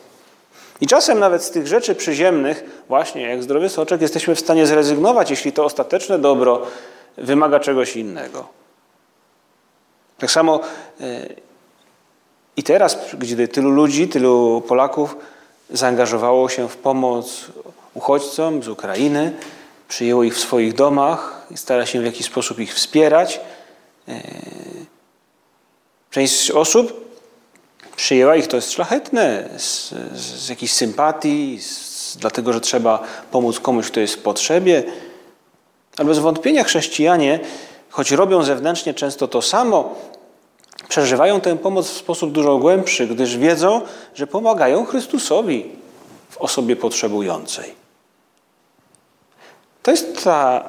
I 0.82 0.86
czasem 0.86 1.18
nawet 1.18 1.44
z 1.44 1.50
tych 1.50 1.66
rzeczy 1.66 1.94
przyziemnych, 1.94 2.82
właśnie 2.88 3.22
jak 3.22 3.42
zdrowy 3.42 3.68
soczek, 3.68 4.00
jesteśmy 4.00 4.34
w 4.34 4.40
stanie 4.40 4.66
zrezygnować, 4.66 5.30
jeśli 5.30 5.52
to 5.52 5.64
ostateczne 5.64 6.18
dobro 6.18 6.62
wymaga 7.16 7.60
czegoś 7.60 7.96
innego. 7.96 8.48
Tak 10.18 10.30
samo 10.30 10.60
e, 11.00 11.26
i 12.56 12.62
teraz, 12.62 12.98
gdy 13.18 13.48
tylu 13.48 13.70
ludzi, 13.70 14.08
tylu 14.08 14.62
Polaków 14.68 15.16
zaangażowało 15.70 16.48
się 16.48 16.68
w 16.68 16.76
pomoc 16.76 17.46
uchodźcom 17.94 18.62
z 18.62 18.68
Ukrainy, 18.68 19.32
przyjęło 19.88 20.22
ich 20.22 20.34
w 20.34 20.40
swoich 20.40 20.74
domach 20.74 21.46
i 21.50 21.56
stara 21.56 21.86
się 21.86 22.00
w 22.00 22.04
jakiś 22.04 22.26
sposób 22.26 22.58
ich 22.58 22.74
wspierać. 22.74 23.40
E, 24.08 24.22
część 26.10 26.50
osób 26.50 27.01
przyjęła 27.96 28.36
ich, 28.36 28.46
to 28.46 28.56
jest 28.56 28.72
szlachetne, 28.72 29.48
z, 29.58 29.94
z 30.14 30.48
jakiejś 30.48 30.72
sympatii, 30.72 31.58
z, 31.60 32.16
dlatego 32.16 32.52
że 32.52 32.60
trzeba 32.60 33.02
pomóc 33.30 33.60
komuś, 33.60 33.86
kto 33.86 34.00
jest 34.00 34.14
w 34.14 34.22
potrzebie. 34.22 34.84
Ale 35.96 36.08
bez 36.08 36.18
wątpienia 36.18 36.64
chrześcijanie, 36.64 37.40
choć 37.90 38.10
robią 38.10 38.42
zewnętrznie 38.42 38.94
często 38.94 39.28
to 39.28 39.42
samo, 39.42 39.94
przeżywają 40.88 41.40
tę 41.40 41.56
pomoc 41.56 41.90
w 41.90 41.96
sposób 41.96 42.32
dużo 42.32 42.58
głębszy, 42.58 43.06
gdyż 43.06 43.36
wiedzą, 43.36 43.80
że 44.14 44.26
pomagają 44.26 44.84
Chrystusowi 44.84 45.70
w 46.30 46.38
osobie 46.38 46.76
potrzebującej. 46.76 47.74
To 49.82 49.90
jest 49.90 50.24
ta 50.24 50.64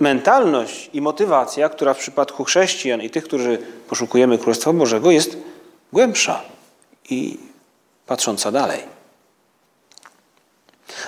mentalność 0.00 0.90
i 0.92 1.00
motywacja, 1.00 1.68
która 1.68 1.94
w 1.94 1.98
przypadku 1.98 2.44
chrześcijan 2.44 3.02
i 3.02 3.10
tych, 3.10 3.24
którzy 3.24 3.58
poszukujemy 3.88 4.38
Królestwa 4.38 4.72
Bożego, 4.72 5.10
jest 5.10 5.36
głębsza 5.96 6.42
i 7.10 7.38
patrząca 8.06 8.52
dalej. 8.52 8.80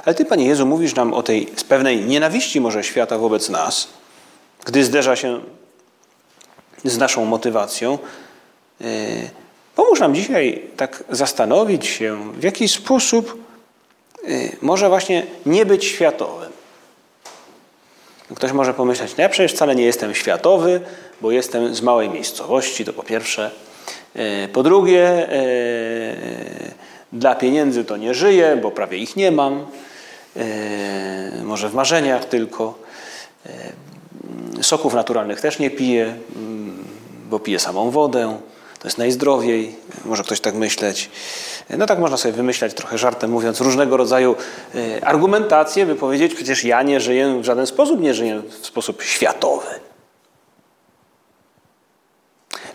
Ale 0.05 0.15
Ty, 0.15 0.25
Panie 0.25 0.47
Jezu, 0.47 0.67
mówisz 0.67 0.95
nam 0.95 1.15
o 1.15 1.23
tej 1.23 1.49
z 1.57 1.65
pewnej 1.65 2.05
nienawiści 2.05 2.61
może 2.61 2.85
świata 2.85 3.19
wobec 3.19 3.49
nas, 3.49 3.89
gdy 4.65 4.85
zderza 4.85 5.17
się 5.17 5.41
z 6.85 6.99
naszą 6.99 7.25
motywacją. 7.25 7.99
E, 8.81 8.85
pomóż 9.77 10.01
nam 10.01 10.15
dzisiaj 10.15 10.63
tak 10.77 11.05
zastanowić 11.11 11.87
się, 11.87 12.33
w 12.33 12.43
jaki 12.43 12.69
sposób 12.69 13.45
e, 14.25 14.29
może 14.63 14.89
właśnie 14.89 15.27
nie 15.47 15.67
być 15.67 15.85
światowym. 15.85 16.53
Ktoś 18.35 18.53
może 18.53 18.75
pomyśleć, 18.75 19.17
no 19.17 19.23
ja 19.23 19.29
przecież 19.29 19.53
wcale 19.53 19.77
nie 19.77 19.85
jestem 19.85 20.15
światowy, 20.15 20.81
bo 21.21 21.31
jestem 21.31 21.75
z 21.75 21.83
małej 21.83 22.09
miejscowości, 22.09 22.85
to 22.85 22.93
po 22.93 23.03
pierwsze. 23.03 23.51
E, 24.15 24.49
po 24.49 24.63
drugie, 24.63 25.29
dla 27.13 27.35
pieniędzy 27.35 27.85
to 27.85 27.97
nie 27.97 28.15
żyję, 28.15 28.59
bo 28.63 28.71
prawie 28.71 28.99
ich 28.99 29.17
nie 29.17 29.31
mam. 29.31 29.67
Może 31.45 31.69
w 31.69 31.75
marzeniach 31.75 32.25
tylko. 32.25 32.79
Soków 34.63 34.95
naturalnych 34.95 35.41
też 35.41 35.59
nie 35.59 35.71
piję, 35.71 36.15
bo 37.31 37.39
piję 37.39 37.59
samą 37.59 37.91
wodę. 37.91 38.39
To 38.79 38.89
jest 38.89 38.99
najzdrowiej, 38.99 39.75
może 40.05 40.23
ktoś 40.23 40.41
tak 40.41 40.55
myśleć. 40.55 41.11
No 41.79 41.87
tak 41.87 41.99
można 41.99 42.17
sobie 42.17 42.33
wymyślać, 42.33 42.75
trochę 42.75 42.99
żartem 42.99 43.31
mówiąc, 43.31 43.61
różnego 43.61 43.97
rodzaju 43.97 44.37
e, 44.75 45.05
argumentacje, 45.05 45.87
by 45.87 45.95
powiedzieć, 45.95 46.35
przecież 46.35 46.65
ja 46.65 46.83
nie 46.83 47.01
żyję 47.01 47.39
w 47.41 47.45
żaden 47.45 47.67
sposób, 47.67 48.01
nie 48.01 48.15
żyję 48.15 48.43
w 48.61 48.67
sposób 48.67 49.03
światowy. 49.03 49.67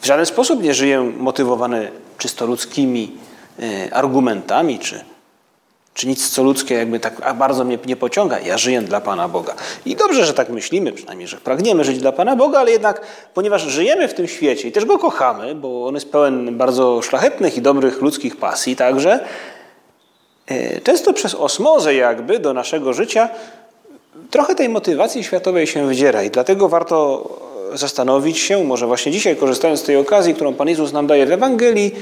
W 0.04 0.06
żaden 0.06 0.26
sposób 0.26 0.64
nie 0.64 0.74
żyję 0.74 1.12
motywowany 1.18 1.92
czysto 2.18 2.46
ludzkimi 2.46 3.12
e, 3.60 3.94
argumentami 3.94 4.80
czy 4.80 5.04
czy 5.94 6.08
nic 6.08 6.30
co 6.30 6.44
ludzkie 6.44 6.76
jakby 6.76 7.00
tak 7.00 7.36
bardzo 7.36 7.64
mnie 7.64 7.78
nie 7.86 7.96
pociąga. 7.96 8.40
Ja 8.40 8.58
żyję 8.58 8.82
dla 8.82 9.02
Pana 9.02 9.28
Boga. 9.28 9.56
I 9.86 9.96
dobrze, 9.96 10.26
że 10.26 10.34
tak 10.34 10.50
myślimy, 10.50 10.92
przynajmniej, 10.92 11.28
że 11.28 11.38
pragniemy 11.38 11.84
żyć 11.84 11.98
dla 11.98 12.12
Pana 12.12 12.36
Boga, 12.36 12.60
ale 12.60 12.72
jednak, 12.72 13.02
ponieważ 13.34 13.62
żyjemy 13.62 14.08
w 14.08 14.14
tym 14.14 14.28
świecie 14.28 14.68
i 14.68 14.72
też 14.72 14.86
Go 14.86 15.00
kochamy, 15.00 15.56
bo 15.56 15.88
On 15.88 15.96
jest 15.96 16.12
pełen 16.12 16.58
bardzo 16.58 17.02
szlachetnych 17.02 17.58
i 17.58 17.62
dobrych 17.62 18.02
ludzkich 18.02 18.38
pasji 18.38 18.76
także, 18.76 19.26
e, 20.48 20.82
często 20.82 21.14
przez 21.14 21.36
osmozę 21.36 21.96
jakby 21.96 22.40
do 22.40 22.54
naszego 22.54 22.94
życia 22.94 23.30
trochę 24.32 24.56
tej 24.56 24.70
motywacji 24.70 25.24
światowej 25.24 25.68
się 25.68 25.88
wydziera 25.88 26.24
i 26.24 26.30
dlatego 26.30 26.70
warto 26.70 27.30
zastanowić 27.74 28.38
się, 28.38 28.64
może 28.64 28.88
właśnie 28.88 29.12
dzisiaj 29.12 29.36
korzystając 29.36 29.80
z 29.80 29.84
tej 29.84 29.98
okazji, 29.98 30.34
którą 30.34 30.54
Pan 30.54 30.70
Jezus 30.70 30.92
nam 30.92 31.08
daje 31.08 31.26
w 31.26 31.32
Ewangelii, 31.32 31.96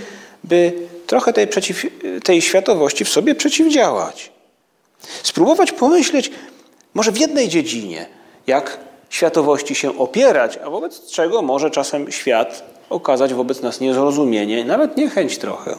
by 0.44 0.74
trochę 1.08 1.34
tej, 1.34 1.48
przeciw, 1.48 1.86
tej 2.24 2.42
światowości 2.42 3.06
w 3.06 3.10
sobie 3.10 3.36
przeciwdziałać. 3.36 4.32
Spróbować 5.24 5.72
pomyśleć, 5.72 6.32
może 6.94 7.12
w 7.12 7.18
jednej 7.18 7.50
dziedzinie, 7.50 8.06
jak 8.48 8.78
światowości 9.10 9.76
się 9.76 9.98
opierać, 9.98 10.60
a 10.66 10.70
wobec 10.70 11.12
czego 11.12 11.42
może 11.42 11.72
czasem 11.72 12.12
świat 12.12 12.64
okazać 12.90 13.34
wobec 13.34 13.62
nas 13.62 13.80
niezrozumienie, 13.80 14.66
nawet 14.66 14.98
niechęć 14.98 15.38
trochę. 15.38 15.76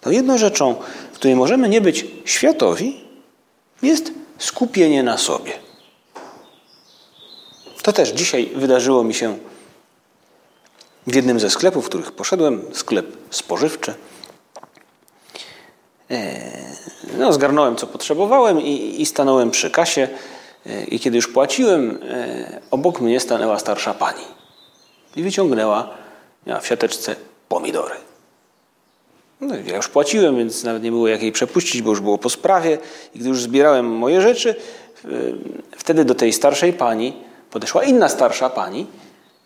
To 0.00 0.10
jedną 0.10 0.38
rzeczą, 0.38 0.74
w 1.12 1.14
której 1.14 1.36
możemy 1.36 1.68
nie 1.68 1.80
być 1.80 2.06
światowi, 2.24 3.00
jest 3.82 4.12
skupienie 4.38 5.02
na 5.02 5.18
sobie. 5.18 5.52
To 7.82 7.92
też 7.92 8.08
dzisiaj 8.08 8.50
wydarzyło 8.54 9.04
mi 9.04 9.14
się 9.14 9.38
w 11.06 11.14
jednym 11.14 11.40
ze 11.40 11.50
sklepów, 11.50 11.84
w 11.84 11.88
których 11.88 12.12
poszedłem, 12.12 12.62
sklep 12.72 13.06
spożywczy. 13.30 13.94
E, 16.10 16.40
no, 17.18 17.32
zgarnąłem, 17.32 17.76
co 17.76 17.86
potrzebowałem 17.86 18.60
i, 18.60 19.02
i 19.02 19.06
stanąłem 19.06 19.50
przy 19.50 19.70
kasie. 19.70 20.08
E, 20.66 20.84
I 20.84 21.00
kiedy 21.00 21.16
już 21.16 21.28
płaciłem, 21.28 21.98
e, 22.10 22.60
obok 22.70 23.00
mnie 23.00 23.20
stanęła 23.20 23.58
starsza 23.58 23.94
pani 23.94 24.24
i 25.16 25.22
wyciągnęła 25.22 25.88
miała 26.46 26.60
w 26.60 26.66
siateczce 26.66 27.16
pomidory. 27.48 27.94
No, 29.40 29.54
ja 29.66 29.76
już 29.76 29.88
płaciłem, 29.88 30.36
więc 30.36 30.64
nawet 30.64 30.82
nie 30.82 30.90
było 30.90 31.08
jak 31.08 31.22
jej 31.22 31.32
przepuścić, 31.32 31.82
bo 31.82 31.90
już 31.90 32.00
było 32.00 32.18
po 32.18 32.30
sprawie. 32.30 32.78
I 33.14 33.18
gdy 33.18 33.28
już 33.28 33.42
zbierałem 33.42 33.86
moje 33.86 34.20
rzeczy, 34.20 34.54
wtedy 35.76 36.04
do 36.04 36.14
tej 36.14 36.32
starszej 36.32 36.72
pani 36.72 37.29
podeszła 37.50 37.84
inna 37.84 38.08
starsza 38.08 38.50
pani 38.50 38.86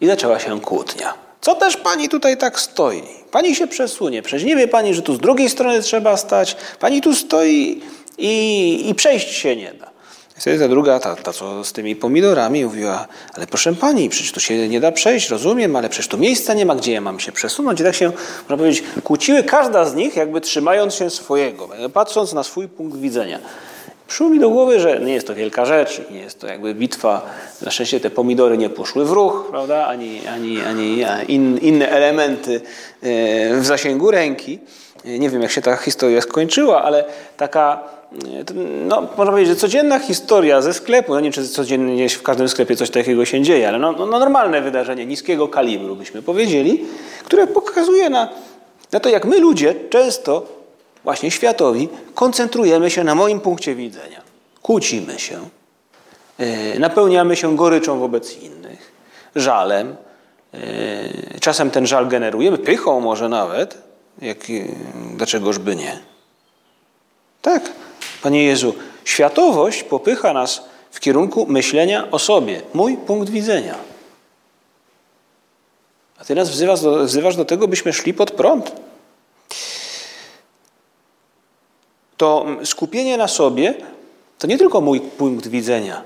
i 0.01 0.07
zaczęła 0.07 0.39
się 0.39 0.61
kłótnia. 0.61 1.15
Co 1.41 1.55
też 1.55 1.77
pani 1.77 2.09
tutaj 2.09 2.37
tak 2.37 2.61
stoi? 2.61 3.03
Pani 3.31 3.55
się 3.55 3.67
przesunie. 3.67 4.23
Przecież 4.23 4.45
nie 4.45 4.57
wie 4.57 4.69
pani, 4.69 4.95
że 4.95 5.03
tu 5.03 5.15
z 5.15 5.19
drugiej 5.19 5.51
strony 5.51 5.83
trzeba 5.83 6.17
stać. 6.17 6.57
Pani 6.81 7.01
tu 7.01 7.15
stoi 7.15 7.83
i, 8.19 8.89
i 8.89 8.95
przejść 8.95 9.29
się 9.29 9.57
nie 9.57 9.75
da. 9.75 9.95
Wtedy 10.37 10.59
ta 10.59 10.69
druga, 10.69 11.01
ta, 11.01 11.17
ta 11.17 11.33
co 11.33 11.65
z 11.65 11.73
tymi 11.73 11.97
pomidorami, 11.97 12.65
mówiła, 12.65 13.07
ale 13.35 13.47
proszę 13.47 13.75
pani, 13.75 14.09
przecież 14.09 14.33
tu 14.33 14.41
się 14.41 14.69
nie 14.69 14.81
da 14.81 14.93
przejść, 14.93 15.31
rozumiem, 15.31 15.77
ale 15.77 15.89
przecież 15.89 16.09
tu 16.09 16.19
miejsca 16.19 16.55
nie 16.55 16.67
ma, 16.67 16.75
gdzie 16.75 16.93
ja 16.93 17.01
mam 17.01 17.21
się 17.21 17.33
przesunąć. 17.33 17.81
I 17.81 17.85
tak 17.85 17.95
się, 17.95 18.13
można 18.41 18.57
powiedzieć, 18.57 18.85
kłóciły 19.05 19.43
każda 19.43 19.85
z 19.85 19.95
nich, 19.95 20.17
jakby 20.17 20.41
trzymając 20.41 20.95
się 20.95 21.11
swojego, 21.11 21.69
patrząc 21.93 22.33
na 22.33 22.43
swój 22.43 22.69
punkt 22.69 22.99
widzenia. 22.99 23.39
Przyszło 24.09 24.29
mi 24.29 24.41
do 24.41 24.51
głowy, 24.51 24.81
że 24.81 25.01
nie 25.01 25.13
jest 25.13 25.27
to 25.27 25.35
wielka 25.35 25.65
rzecz, 25.65 26.01
nie 26.11 26.21
jest 26.21 26.41
to 26.41 26.47
jakby 26.47 26.75
bitwa. 26.75 27.27
Na 27.63 27.71
szczęście 27.71 28.01
te 28.01 28.11
pomidory 28.11 28.59
nie 28.59 28.71
poszły 28.71 29.05
w 29.05 29.11
ruch, 29.11 29.47
prawda? 29.51 29.87
ani, 29.87 30.27
ani, 30.27 30.61
ani 30.61 31.05
in, 31.29 31.59
inne 31.59 31.89
elementy 31.89 32.61
e, 33.03 33.61
w 33.61 33.67
zasięgu 33.67 34.11
ręki. 34.11 34.59
E, 35.05 35.19
nie 35.19 35.31
wiem, 35.31 35.43
jak 35.43 35.51
się 35.51 35.63
ta 35.63 35.77
historia 35.77 36.21
skończyła, 36.21 36.83
ale 36.83 37.05
taka, 37.37 37.81
e, 38.13 38.55
no, 38.87 39.09
można 39.17 39.33
powiedzieć, 39.33 39.55
że 39.55 39.61
codzienna 39.61 39.99
historia 39.99 40.63
ze 40.63 40.75
sklepu, 40.75 41.15
no 41.15 41.21
nie 41.21 41.33
czy 41.33 41.49
codziennie 41.49 42.09
w 42.09 42.23
każdym 42.23 42.49
sklepie 42.49 42.77
coś 42.77 42.91
takiego 42.91 43.25
się 43.25 43.43
dzieje, 43.43 43.69
ale 43.69 43.79
no, 43.79 43.93
no 43.93 44.07
normalne 44.07 44.63
wydarzenie 44.63 45.07
niskiego 45.07 45.49
kalibru, 45.49 45.97
byśmy 45.97 46.23
powiedzieli, 46.23 46.85
które 47.25 47.47
pokazuje 47.47 48.11
na, 48.11 48.29
na 48.93 49.01
to, 49.01 49.09
jak 49.09 49.25
my 49.25 49.39
ludzie 49.39 49.75
często 49.91 50.54
właśnie 51.05 51.31
światowi, 51.31 51.89
koncentrujemy 52.15 52.91
się 52.91 53.05
na 53.05 53.15
moim 53.15 53.41
punkcie 53.41 53.75
widzenia. 53.75 54.23
Kłócimy 54.63 55.19
się, 55.19 55.49
e, 56.39 56.79
napełniamy 56.79 57.37
się 57.37 57.57
goryczą 57.57 57.99
wobec 57.99 58.39
innych, 58.39 58.93
żalem. 59.37 59.97
E, 60.55 61.41
czasem 61.41 61.71
ten 61.71 61.87
żal 61.87 62.09
generujemy, 62.09 62.59
pychą 62.59 63.01
może 63.01 63.29
nawet. 63.29 63.79
Jak, 64.23 64.39
e, 64.51 64.53
dlaczegoż 65.17 65.59
by 65.59 65.77
nie? 65.77 65.99
Tak, 67.43 67.73
Panie 68.23 68.45
Jezu, 68.45 68.75
światowość 69.05 69.83
popycha 69.83 70.33
nas 70.33 70.63
w 70.91 71.01
kierunku 71.01 71.47
myślenia 71.47 72.11
o 72.11 72.19
sobie, 72.19 72.63
mój 72.75 72.97
punkt 72.97 73.31
widzenia. 73.31 73.75
A 76.19 76.25
Ty 76.25 76.35
nas 76.35 76.51
wzywasz 76.51 76.81
do, 76.81 77.05
wzywasz 77.05 77.37
do 77.37 77.45
tego, 77.45 77.69
byśmy 77.69 77.93
szli 77.93 78.15
pod 78.15 78.31
prąd. 78.31 78.73
To 82.25 82.47
skupienie 82.65 83.17
na 83.17 83.29
sobie 83.29 83.75
to 84.39 84.47
nie 84.47 84.59
tylko 84.59 84.81
mój 84.81 85.01
punkt 85.01 85.47
widzenia, 85.47 86.03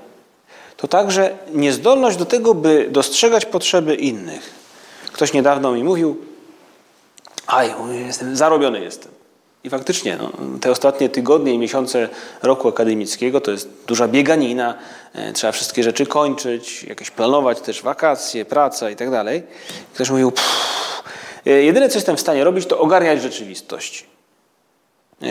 to 0.77 0.87
także 0.87 1.37
niezdolność 1.53 2.17
do 2.17 2.25
tego, 2.25 2.53
by 2.53 2.87
dostrzegać 2.91 3.45
potrzeby 3.45 3.95
innych. 3.95 4.53
Ktoś 5.13 5.33
niedawno 5.33 5.71
mi 5.71 5.83
mówił, 5.83 6.17
aj, 7.47 7.73
jestem, 8.05 8.35
zarobiony 8.35 8.79
jestem. 8.79 9.11
I 9.63 9.69
faktycznie 9.69 10.17
no, 10.17 10.31
te 10.61 10.71
ostatnie 10.71 11.09
tygodnie 11.09 11.53
i 11.53 11.57
miesiące 11.57 12.09
roku 12.41 12.67
akademickiego 12.67 13.41
to 13.41 13.51
jest 13.51 13.69
duża 13.87 14.07
bieganina, 14.07 14.75
e, 15.13 15.33
trzeba 15.33 15.51
wszystkie 15.51 15.83
rzeczy 15.83 16.05
kończyć, 16.05 16.83
jakieś 16.83 17.11
planować 17.11 17.61
też 17.61 17.81
wakacje, 17.81 18.45
praca 18.45 18.89
i 18.89 18.95
tak 18.95 19.11
dalej. 19.11 19.43
Ktoś 19.93 20.09
mówił, 20.09 20.31
pff, 20.31 21.03
e, 21.45 21.51
jedyne 21.51 21.89
co 21.89 21.97
jestem 21.97 22.17
w 22.17 22.21
stanie 22.21 22.43
robić 22.43 22.65
to 22.65 22.79
ogarniać 22.79 23.21
rzeczywistość. 23.21 24.05
Yy, 25.21 25.29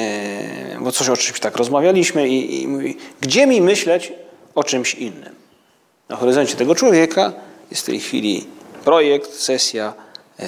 bo 0.80 0.92
coś 0.92 1.08
o 1.08 1.16
czymś 1.16 1.40
tak 1.40 1.56
rozmawialiśmy 1.56 2.28
i, 2.28 2.62
i 2.62 2.68
mówi, 2.68 2.96
gdzie 3.20 3.46
mi 3.46 3.60
myśleć 3.60 4.12
o 4.54 4.64
czymś 4.64 4.94
innym? 4.94 5.34
Na 6.08 6.16
horyzoncie 6.16 6.56
tego 6.56 6.74
człowieka 6.74 7.32
jest 7.70 7.82
w 7.82 7.86
tej 7.86 8.00
chwili 8.00 8.46
projekt, 8.84 9.34
sesja, 9.34 9.92
yy, 10.38 10.46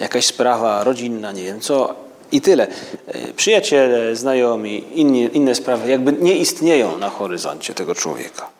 jakaś 0.00 0.26
sprawa 0.26 0.84
rodzinna, 0.84 1.32
nie 1.32 1.42
wiem 1.42 1.60
co 1.60 1.94
i 2.32 2.40
tyle. 2.40 2.66
Yy, 3.14 3.32
przyjaciele, 3.36 4.16
znajomi, 4.16 4.84
inni, 4.94 5.30
inne 5.32 5.54
sprawy 5.54 5.90
jakby 5.90 6.12
nie 6.12 6.36
istnieją 6.36 6.98
na 6.98 7.10
horyzoncie 7.10 7.74
tego 7.74 7.94
człowieka. 7.94 8.50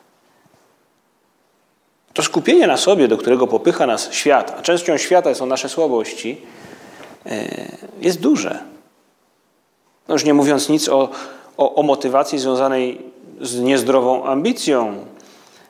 To 2.13 2.23
skupienie 2.23 2.67
na 2.67 2.77
sobie, 2.77 3.07
do 3.07 3.17
którego 3.17 3.47
popycha 3.47 3.87
nas 3.87 4.13
świat, 4.13 4.55
a 4.59 4.61
częścią 4.61 4.97
świata 4.97 5.35
są 5.35 5.45
nasze 5.45 5.69
słabości, 5.69 6.41
jest 8.01 8.19
duże. 8.19 8.74
No 10.07 10.15
już 10.15 10.23
nie 10.23 10.33
mówiąc 10.33 10.69
nic 10.69 10.89
o, 10.89 11.09
o, 11.57 11.75
o 11.75 11.83
motywacji 11.83 12.39
związanej 12.39 13.01
z 13.41 13.59
niezdrową 13.59 14.25
ambicją, 14.25 15.05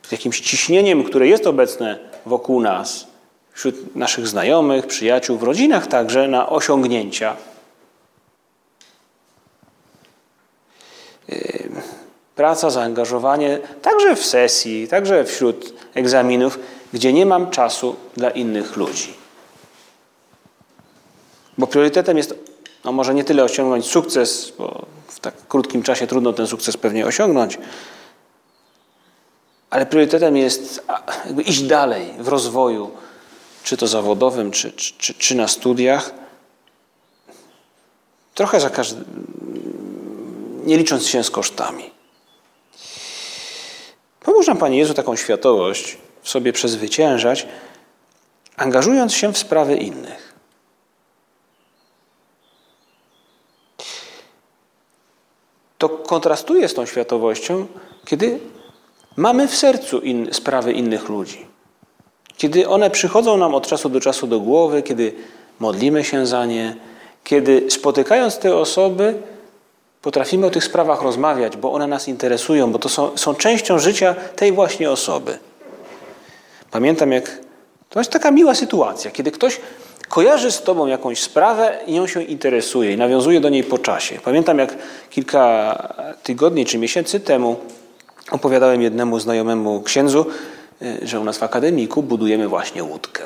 z 0.07 0.11
jakimś 0.11 0.39
ciśnieniem, 0.39 1.03
które 1.03 1.27
jest 1.27 1.47
obecne 1.47 1.99
wokół 2.25 2.61
nas, 2.61 3.07
wśród 3.51 3.95
naszych 3.95 4.27
znajomych, 4.27 4.87
przyjaciół, 4.87 5.37
w 5.37 5.43
rodzinach 5.43 5.87
także 5.87 6.27
na 6.27 6.49
osiągnięcia. 6.49 7.35
Yy, 11.29 11.69
praca, 12.35 12.69
zaangażowanie 12.69 13.59
także 13.81 14.15
w 14.15 14.25
sesji, 14.25 14.87
także 14.87 15.25
wśród 15.25 15.73
egzaminów, 15.93 16.59
gdzie 16.93 17.13
nie 17.13 17.25
mam 17.25 17.49
czasu 17.49 17.95
dla 18.17 18.29
innych 18.29 18.75
ludzi. 18.75 19.13
Bo 21.57 21.67
priorytetem 21.67 22.17
jest 22.17 22.44
no 22.85 22.91
może 22.91 23.13
nie 23.13 23.23
tyle 23.23 23.43
osiągnąć 23.43 23.85
sukces, 23.85 24.53
bo 24.57 24.85
w 25.07 25.19
tak 25.19 25.47
krótkim 25.47 25.83
czasie 25.83 26.07
trudno 26.07 26.33
ten 26.33 26.47
sukces 26.47 26.77
pewnie 26.77 27.05
osiągnąć, 27.05 27.57
ale 29.69 29.85
priorytetem 29.85 30.37
jest 30.37 30.85
iść 31.45 31.61
dalej 31.61 32.13
w 32.19 32.27
rozwoju, 32.27 32.91
czy 33.63 33.77
to 33.77 33.87
zawodowym, 33.87 34.51
czy, 34.51 34.71
czy, 34.71 35.13
czy 35.13 35.35
na 35.35 35.47
studiach. 35.47 36.11
Trochę 38.33 38.59
za 38.59 38.69
każdy, 38.69 39.03
nie 40.65 40.77
licząc 40.77 41.07
się 41.07 41.23
z 41.23 41.31
kosztami. 41.31 41.91
Pomóż 44.19 44.47
nam, 44.47 44.57
Panie 44.57 44.77
Jezu, 44.77 44.93
taką 44.93 45.15
światowość 45.15 45.97
w 46.21 46.29
sobie 46.29 46.53
przezwyciężać, 46.53 47.47
angażując 48.57 49.13
się 49.13 49.33
w 49.33 49.37
sprawy 49.37 49.75
innych. 49.75 50.34
To 55.77 55.89
kontrastuje 55.89 56.69
z 56.69 56.73
tą 56.73 56.85
światowością, 56.85 57.67
kiedy 58.05 58.39
mamy 59.15 59.47
w 59.47 59.55
sercu 59.55 59.99
in, 59.99 60.33
sprawy 60.33 60.73
innych 60.73 61.09
ludzi. 61.09 61.45
Kiedy 62.37 62.67
one 62.67 62.89
przychodzą 62.89 63.37
nam 63.37 63.55
od 63.55 63.67
czasu 63.67 63.89
do 63.89 63.99
czasu 63.99 64.27
do 64.27 64.39
głowy, 64.39 64.83
kiedy 64.83 65.13
modlimy 65.59 66.03
się 66.03 66.27
za 66.27 66.45
nie, 66.45 66.75
kiedy 67.23 67.71
spotykając 67.71 68.37
te 68.37 68.55
osoby, 68.55 69.13
potrafimy 70.01 70.47
o 70.47 70.49
tych 70.49 70.63
sprawach 70.63 71.01
rozmawiać, 71.01 71.57
bo 71.57 71.73
one 71.73 71.87
nas 71.87 72.07
interesują, 72.07 72.71
bo 72.71 72.79
to 72.79 72.89
są, 72.89 73.17
są 73.17 73.35
częścią 73.35 73.79
życia 73.79 74.15
tej 74.35 74.51
właśnie 74.51 74.91
osoby. 74.91 75.37
Pamiętam, 76.71 77.11
jak 77.11 77.39
to 77.89 77.99
jest 77.99 78.11
taka 78.11 78.31
miła 78.31 78.55
sytuacja, 78.55 79.11
kiedy 79.11 79.31
ktoś 79.31 79.59
kojarzy 80.09 80.51
z 80.51 80.61
Tobą 80.61 80.87
jakąś 80.87 81.21
sprawę 81.21 81.79
i 81.87 81.93
nią 81.93 82.07
się 82.07 82.23
interesuje 82.23 82.93
i 82.93 82.97
nawiązuje 82.97 83.39
do 83.39 83.49
niej 83.49 83.63
po 83.63 83.77
czasie. 83.77 84.19
Pamiętam, 84.23 84.59
jak 84.59 84.75
kilka 85.09 85.77
tygodni 86.23 86.65
czy 86.65 86.77
miesięcy 86.77 87.19
temu 87.19 87.55
opowiadałem 88.31 88.81
jednemu 88.81 89.19
znajomemu 89.19 89.81
księdzu, 89.81 90.25
y, 90.81 91.07
że 91.07 91.19
u 91.19 91.23
nas 91.23 91.37
w 91.37 91.43
akademiku 91.43 92.03
budujemy 92.03 92.47
właśnie 92.47 92.83
łódkę. 92.83 93.23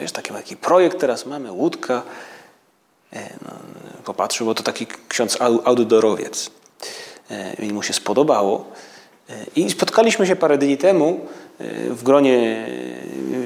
Wiesz, 0.00 0.12
taki, 0.12 0.32
taki 0.32 0.56
projekt 0.56 1.00
teraz 1.00 1.26
mamy, 1.26 1.52
łódka. 1.52 2.02
E, 3.12 3.30
no, 3.44 3.50
popatrzył, 4.04 4.46
bo 4.46 4.54
to 4.54 4.62
taki 4.62 4.86
ksiądz 5.08 5.38
outdoorowiec. 5.40 6.50
E, 7.30 7.54
I 7.54 7.72
mu 7.72 7.82
się 7.82 7.92
spodobało. 7.92 8.64
I 9.56 9.70
spotkaliśmy 9.70 10.26
się 10.26 10.36
parę 10.36 10.58
dni 10.58 10.76
temu 10.76 11.20
w 11.90 12.02
gronie, 12.02 12.66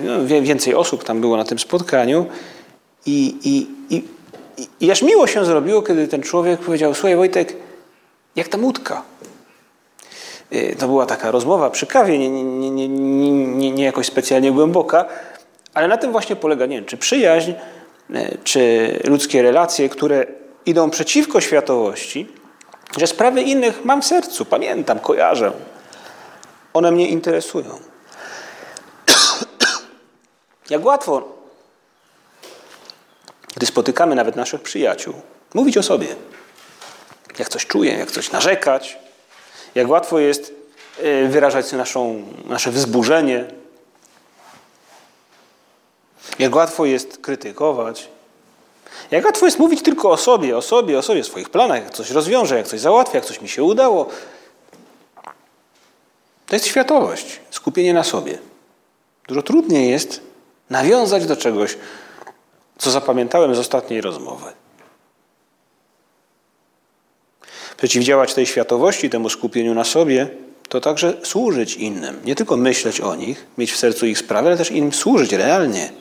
no, 0.05 0.43
więcej 0.43 0.75
osób 0.75 1.05
tam 1.05 1.21
było 1.21 1.37
na 1.37 1.45
tym 1.45 1.59
spotkaniu 1.59 2.27
i, 3.07 3.37
i, 3.45 3.67
i, 3.97 4.05
i 4.81 4.91
aż 4.91 5.03
miło 5.03 5.27
się 5.27 5.45
zrobiło, 5.45 5.83
kiedy 5.83 6.09
ten 6.09 6.23
człowiek 6.23 6.61
powiedział, 6.61 6.95
słuchaj 6.95 7.17
Wojtek, 7.17 7.57
jak 8.37 8.49
ta 8.49 8.59
łódka? 8.59 9.03
To 10.79 10.87
była 10.87 11.07
taka 11.07 11.31
rozmowa 11.31 11.71
przy 11.71 11.87
kawie, 11.87 12.19
nie, 12.19 12.31
nie, 12.31 12.71
nie, 12.71 12.89
nie, 12.89 13.71
nie 13.71 13.85
jakoś 13.85 14.07
specjalnie 14.07 14.53
głęboka, 14.53 15.05
ale 15.75 15.89
na 15.89 15.97
tym 15.97 16.13
właśnie 16.13 16.37
polega, 16.37 16.67
nie 16.67 16.77
wiem, 16.77 16.85
czy 16.85 16.97
przyjaźń, 16.97 17.53
czy 18.45 18.93
ludzkie 19.05 19.43
relacje, 19.43 19.89
które 19.89 20.27
idą 20.67 20.91
przeciwko 20.91 21.41
światowości, 21.41 22.29
że 22.99 23.07
sprawy 23.07 23.43
innych 23.43 23.85
mam 23.85 24.03
w 24.03 24.07
sercu, 24.07 24.45
pamiętam, 24.45 24.99
kojarzę. 24.99 25.53
One 26.75 26.93
mnie 26.93 27.09
interesują. 27.09 27.90
Jak 30.71 30.85
łatwo, 30.85 31.23
gdy 33.57 33.67
spotykamy 33.67 34.15
nawet 34.15 34.37
naszych 34.37 34.63
przyjaciół, 34.63 35.15
mówić 35.55 35.79
o 35.79 35.83
sobie. 35.83 36.17
Jak 37.39 37.49
coś 37.49 37.67
czuję, 37.67 37.93
jak 37.93 38.11
coś 38.11 38.33
narzekać. 38.33 38.99
Jak 39.75 39.89
łatwo 39.89 40.19
jest 40.19 40.55
e, 40.99 41.29
wyrażać 41.29 41.73
naszą, 41.73 42.25
nasze 42.45 42.71
wzburzenie. 42.71 43.45
Jak 46.39 46.55
łatwo 46.55 46.85
jest 46.85 47.19
krytykować. 47.19 48.09
Jak 49.11 49.25
łatwo 49.25 49.47
jest 49.47 49.59
mówić 49.59 49.83
tylko 49.83 50.11
o 50.11 50.17
sobie, 50.17 50.57
o 50.57 50.63
sobie, 50.63 50.99
o 50.99 51.03
sobie, 51.03 51.21
o 51.21 51.25
swoich 51.25 51.51
planach, 51.51 51.85
jak 51.85 51.95
coś 51.95 52.11
rozwiążę, 52.11 52.57
jak 52.57 52.67
coś 52.67 52.81
załatwię, 52.81 53.19
jak 53.19 53.25
coś 53.25 53.41
mi 53.41 53.49
się 53.49 53.63
udało. 53.63 54.09
To 56.47 56.57
jest 56.57 56.67
światowość, 56.67 57.41
skupienie 57.51 57.95
na 57.95 58.05
sobie. 58.05 58.39
Dużo 59.29 59.43
trudniej 59.43 59.91
jest 59.91 60.30
nawiązać 60.71 61.27
do 61.27 61.37
czegoś, 61.37 61.77
co 62.79 62.91
zapamiętałem 62.91 63.55
z 63.55 63.59
ostatniej 63.59 64.01
rozmowy. 64.01 64.53
Przeciwdziałać 67.77 68.35
tej 68.35 68.47
światowości, 68.47 69.11
temu 69.11 69.29
skupieniu 69.29 69.75
na 69.75 69.85
sobie, 69.85 70.29
to 70.69 70.81
także 70.81 71.15
służyć 71.23 71.75
innym. 71.75 72.21
Nie 72.25 72.35
tylko 72.35 72.57
myśleć 72.57 73.01
o 73.01 73.15
nich, 73.15 73.47
mieć 73.59 73.73
w 73.73 73.77
sercu 73.77 74.07
ich 74.07 74.19
sprawy, 74.19 74.49
ale 74.49 74.57
też 74.57 74.71
im 74.71 74.93
służyć 74.93 75.33
realnie. 75.33 75.93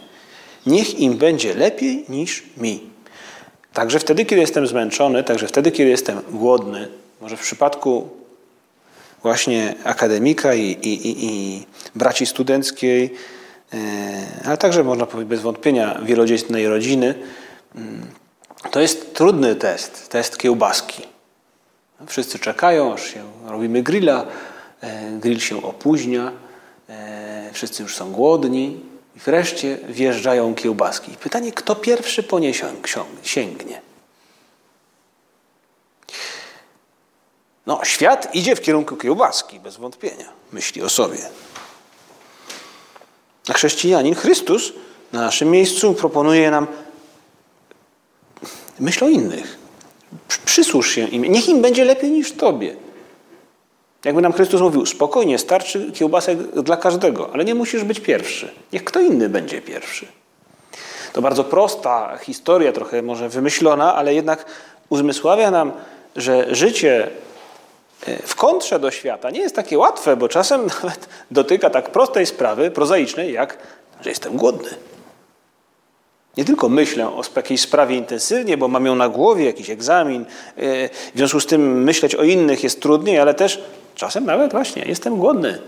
Niech 0.65 0.99
im 0.99 1.17
będzie 1.17 1.55
lepiej 1.55 2.05
niż 2.09 2.43
mi. 2.57 2.89
Także 3.73 3.99
wtedy, 3.99 4.25
kiedy 4.25 4.41
jestem 4.41 4.67
zmęczony, 4.67 5.23
także 5.23 5.47
wtedy, 5.47 5.71
kiedy 5.71 5.89
jestem 5.89 6.21
głodny, 6.29 6.87
może 7.21 7.37
w 7.37 7.41
przypadku 7.41 8.09
właśnie 9.21 9.75
akademika 9.83 10.53
i, 10.53 10.63
i, 10.63 11.07
i, 11.07 11.25
i 11.25 11.65
braci 11.95 12.25
studenckiej, 12.25 13.13
ale 14.45 14.57
także 14.57 14.83
można 14.83 15.05
powiedzieć 15.05 15.29
bez 15.29 15.41
wątpienia 15.41 15.99
wielodzietnej 16.03 16.67
rodziny, 16.67 17.15
mm, 17.75 18.07
to 18.71 18.79
jest 18.79 19.13
trudny 19.13 19.55
test, 19.55 20.09
test 20.09 20.37
kiełbaski. 20.37 21.07
Wszyscy 22.07 22.39
czekają, 22.39 22.93
aż 22.93 23.03
się 23.03 23.23
robimy 23.45 23.83
grilla, 23.83 24.25
e, 24.81 25.11
grill 25.19 25.39
się 25.39 25.63
opóźnia, 25.63 26.31
e, 26.89 27.49
wszyscy 27.53 27.83
już 27.83 27.95
są 27.95 28.11
głodni 28.11 28.79
i 29.15 29.19
wreszcie 29.19 29.77
wjeżdżają 29.89 30.55
kiełbaski. 30.55 31.11
Pytanie, 31.11 31.51
kto 31.51 31.75
pierwszy 31.75 32.23
po 32.23 32.39
nie 32.39 32.53
sięgnie? 33.23 33.81
No, 37.65 37.79
świat 37.83 38.35
idzie 38.35 38.55
w 38.55 38.61
kierunku 38.61 38.97
kiełbaski, 38.97 39.59
bez 39.59 39.77
wątpienia. 39.77 40.29
Myśli 40.51 40.81
o 40.81 40.89
sobie. 40.89 41.17
A 43.49 43.53
chrześcijanin, 43.53 44.15
Chrystus, 44.15 44.73
na 45.13 45.21
naszym 45.21 45.51
miejscu 45.51 45.93
proponuje 45.93 46.51
nam 46.51 46.67
myśl 48.79 49.05
o 49.05 49.09
innych. 49.09 49.57
Przysłuż 50.45 50.91
się 50.91 51.07
im. 51.07 51.21
Niech 51.25 51.49
im 51.49 51.61
będzie 51.61 51.85
lepiej 51.85 52.11
niż 52.11 52.31
tobie. 52.31 52.75
Jakby 54.05 54.21
nam 54.21 54.33
Chrystus 54.33 54.61
mówił, 54.61 54.85
spokojnie, 54.85 55.39
starczy 55.39 55.91
kiełbasek 55.91 56.37
dla 56.63 56.77
każdego, 56.77 57.29
ale 57.33 57.45
nie 57.45 57.55
musisz 57.55 57.83
być 57.83 57.99
pierwszy. 57.99 58.51
Niech 58.73 58.83
kto 58.83 58.99
inny 58.99 59.29
będzie 59.29 59.61
pierwszy. 59.61 60.05
To 61.13 61.21
bardzo 61.21 61.43
prosta 61.43 62.17
historia, 62.17 62.71
trochę 62.71 63.01
może 63.01 63.29
wymyślona, 63.29 63.95
ale 63.95 64.13
jednak 64.13 64.45
uzmysławia 64.89 65.51
nam, 65.51 65.71
że 66.15 66.55
życie 66.55 67.07
w 68.27 68.35
kontrze 68.35 68.79
do 68.79 68.91
świata 68.91 69.29
nie 69.29 69.39
jest 69.39 69.55
takie 69.55 69.77
łatwe, 69.77 70.17
bo 70.17 70.29
czasem 70.29 70.67
nawet 70.83 71.09
dotyka 71.31 71.69
tak 71.69 71.89
prostej 71.89 72.25
sprawy, 72.25 72.71
prozaicznej, 72.71 73.33
jak, 73.33 73.57
że 74.01 74.09
jestem 74.09 74.37
głodny. 74.37 74.69
Nie 76.37 76.45
tylko 76.45 76.69
myślę 76.69 77.07
o 77.07 77.21
jakiejś 77.35 77.61
sprawie 77.61 77.95
intensywnie, 77.95 78.57
bo 78.57 78.67
mam 78.67 78.85
ją 78.85 78.95
na 78.95 79.09
głowie, 79.09 79.45
jakiś 79.45 79.69
egzamin, 79.69 80.25
e, 80.57 80.89
w 80.89 81.11
związku 81.15 81.39
z 81.39 81.45
tym 81.45 81.83
myśleć 81.83 82.15
o 82.15 82.23
innych 82.23 82.63
jest 82.63 82.81
trudniej, 82.81 83.19
ale 83.19 83.33
też 83.33 83.61
czasem 83.95 84.25
nawet 84.25 84.51
właśnie 84.51 84.83
jestem 84.85 85.17
głodny. 85.17 85.59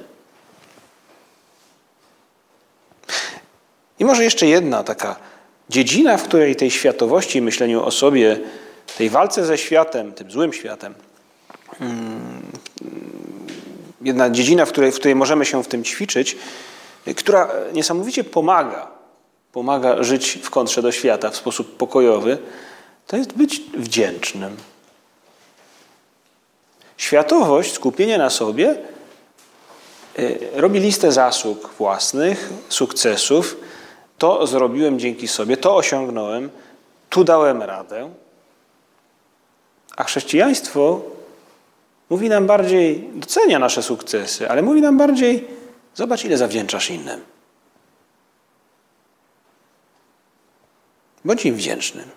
I 3.99 4.05
może 4.05 4.23
jeszcze 4.23 4.45
jedna 4.45 4.83
taka 4.83 5.15
dziedzina, 5.69 6.17
w 6.17 6.23
której 6.23 6.55
tej 6.55 6.71
światowości, 6.71 7.41
myśleniu 7.41 7.83
o 7.83 7.91
sobie, 7.91 8.39
tej 8.97 9.09
walce 9.09 9.45
ze 9.45 9.57
światem, 9.57 10.13
tym 10.13 10.31
złym 10.31 10.53
światem, 10.53 10.95
jedna 14.01 14.29
dziedzina, 14.29 14.65
w 14.65 14.71
której, 14.71 14.91
w 14.91 14.95
której 14.95 15.15
możemy 15.15 15.45
się 15.45 15.63
w 15.63 15.67
tym 15.67 15.83
ćwiczyć, 15.83 16.37
która 17.15 17.49
niesamowicie 17.73 18.23
pomaga, 18.23 18.87
pomaga 19.51 20.03
żyć 20.03 20.39
w 20.43 20.49
kontrze 20.49 20.81
do 20.81 20.91
świata 20.91 21.29
w 21.29 21.35
sposób 21.35 21.77
pokojowy, 21.77 22.37
to 23.07 23.17
jest 23.17 23.33
być 23.33 23.61
wdzięcznym. 23.77 24.57
Światowość, 26.97 27.73
skupienie 27.73 28.17
na 28.17 28.29
sobie 28.29 28.75
y, 30.19 30.39
robi 30.53 30.79
listę 30.79 31.11
zasług 31.11 31.69
własnych, 31.77 32.49
sukcesów. 32.69 33.57
To 34.17 34.47
zrobiłem 34.47 34.99
dzięki 34.99 35.27
sobie, 35.27 35.57
to 35.57 35.75
osiągnąłem, 35.75 36.49
tu 37.09 37.23
dałem 37.23 37.63
radę. 37.63 38.09
A 39.97 40.03
chrześcijaństwo 40.03 41.01
Mówi 42.11 42.29
nam 42.29 42.47
bardziej, 42.47 43.09
docenia 43.13 43.59
nasze 43.59 43.83
sukcesy, 43.83 44.49
ale 44.49 44.61
mówi 44.61 44.81
nam 44.81 44.97
bardziej, 44.97 45.47
zobacz 45.95 46.25
ile 46.25 46.37
zawdzięczasz 46.37 46.89
innym. 46.89 47.21
Bądź 51.25 51.45
im 51.45 51.55
wdzięcznym. 51.55 52.09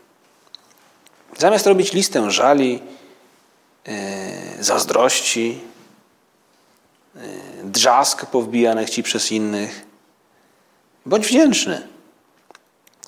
Zamiast 1.39 1.67
robić 1.67 1.93
listę 1.93 2.31
żali, 2.31 2.73
yy, 3.87 3.93
zazdrości, 4.65 5.61
yy, 7.15 7.21
drzask 7.65 8.27
powbijanych 8.27 8.91
ci 8.91 9.03
przez 9.03 9.33
innych, 9.33 9.87
bądź 11.07 11.27
wdzięczny. 11.27 11.89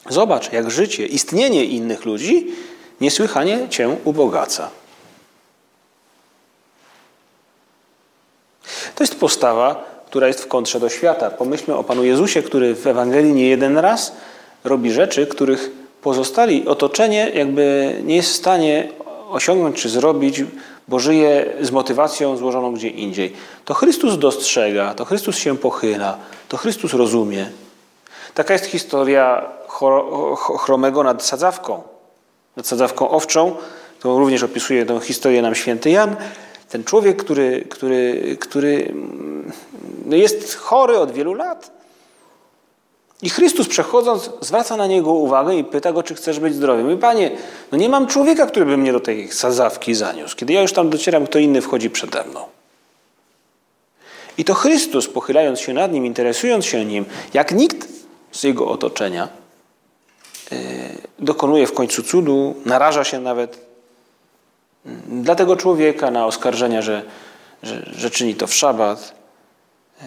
Zobacz, 0.09 0.53
jak 0.53 0.70
życie, 0.70 1.07
istnienie 1.07 1.64
innych 1.64 2.05
ludzi 2.05 2.55
niesłychanie 3.01 3.68
cię 3.68 3.96
ubogaca. 4.05 4.70
To 8.97 9.05
jest 9.05 9.21
postawa, 9.21 9.85
która 10.07 10.27
jest 10.27 10.43
w 10.43 10.49
kontrze 10.49 10.81
do 10.81 10.89
świata. 10.89 11.31
Pomyślmy 11.31 11.77
o 11.77 11.85
Panu 11.85 12.05
Jezusie, 12.05 12.43
który 12.43 12.75
w 12.75 12.87
Ewangelii 12.87 13.33
nie 13.33 13.49
jeden 13.49 13.79
raz 13.79 14.13
robi 14.65 14.93
rzeczy, 14.93 15.27
których 15.27 15.71
pozostali 16.03 16.69
otoczenie 16.69 17.31
jakby 17.35 17.97
nie 18.05 18.17
jest 18.17 18.31
w 18.31 18.37
stanie 18.37 18.89
osiągnąć 19.31 19.83
czy 19.83 19.89
zrobić, 19.89 20.45
bo 20.89 20.99
żyje 20.99 21.53
z 21.61 21.71
motywacją 21.71 22.37
złożoną 22.37 22.73
gdzie 22.73 22.89
indziej. 22.89 23.33
To 23.65 23.75
Chrystus 23.75 24.19
dostrzega, 24.19 24.95
to 24.95 25.05
Chrystus 25.05 25.37
się 25.37 25.59
pochyla, 25.59 26.19
to 26.49 26.57
Chrystus 26.57 26.93
rozumie. 26.93 27.51
Taka 28.35 28.53
jest 28.53 28.67
historia 28.67 29.45
chromego 30.59 31.03
nad 31.03 31.23
sadzawką. 31.23 31.83
Nad 32.57 32.67
sadzawką 32.67 33.11
owczą, 33.11 33.57
to 34.01 34.19
również 34.19 34.43
opisuje 34.43 34.87
tę 34.87 35.01
historię 35.01 35.43
nam 35.43 35.55
święty 35.55 35.91
Jan 35.91 36.17
ten 36.77 36.85
człowiek, 36.85 37.17
który, 37.17 37.67
który, 37.69 38.37
który 38.41 38.95
no 40.07 40.17
jest 40.17 40.55
chory 40.55 40.99
od 40.99 41.12
wielu 41.12 41.35
lat. 41.35 41.71
I 43.23 43.31
Chrystus 43.31 43.69
przechodząc 43.69 44.31
zwraca 44.41 44.77
na 44.77 44.87
niego 44.87 45.12
uwagę 45.12 45.55
i 45.55 45.65
pyta 45.65 45.93
go, 45.93 46.03
czy 46.03 46.15
chcesz 46.15 46.41
być 46.41 46.55
zdrowy. 46.55 46.83
Mówi, 46.83 46.97
panie, 46.97 47.31
no 47.73 47.79
nie 47.79 47.89
mam 47.89 48.07
człowieka, 48.07 48.47
który 48.47 48.67
by 48.67 48.77
mnie 48.77 48.93
do 48.93 49.01
tej 49.01 49.33
sadzawki 49.33 49.95
zaniósł. 49.95 50.37
Kiedy 50.37 50.53
ja 50.53 50.62
już 50.62 50.73
tam 50.73 50.91
docieram, 50.91 51.27
kto 51.27 51.39
inny 51.39 51.61
wchodzi 51.61 51.91
przede 51.91 52.25
mną. 52.25 52.41
I 54.39 54.45
to 54.45 54.55
Chrystus, 54.55 55.09
pochylając 55.09 55.61
się 55.61 55.73
nad 55.73 55.93
nim, 55.93 56.07
interesując 56.07 56.67
się 56.67 56.85
nim, 56.85 57.05
jak 57.35 57.53
nikt 57.53 57.89
z 58.33 58.43
jego 58.43 58.69
otoczenia, 58.69 59.29
yy, 60.51 60.59
dokonuje 61.19 61.67
w 61.67 61.73
końcu 61.73 62.03
cudu, 62.03 62.55
naraża 62.65 63.05
się 63.05 63.21
nawet 63.21 63.65
dla 65.09 65.35
tego 65.35 65.57
człowieka 65.57 66.11
na 66.11 66.27
oskarżenia, 66.27 66.83
że, 66.83 67.03
że, 67.62 67.90
że 67.92 68.11
czyni 68.11 68.35
to 68.35 68.46
w 68.46 68.55
szabat. 68.55 69.14
E, 70.03 70.07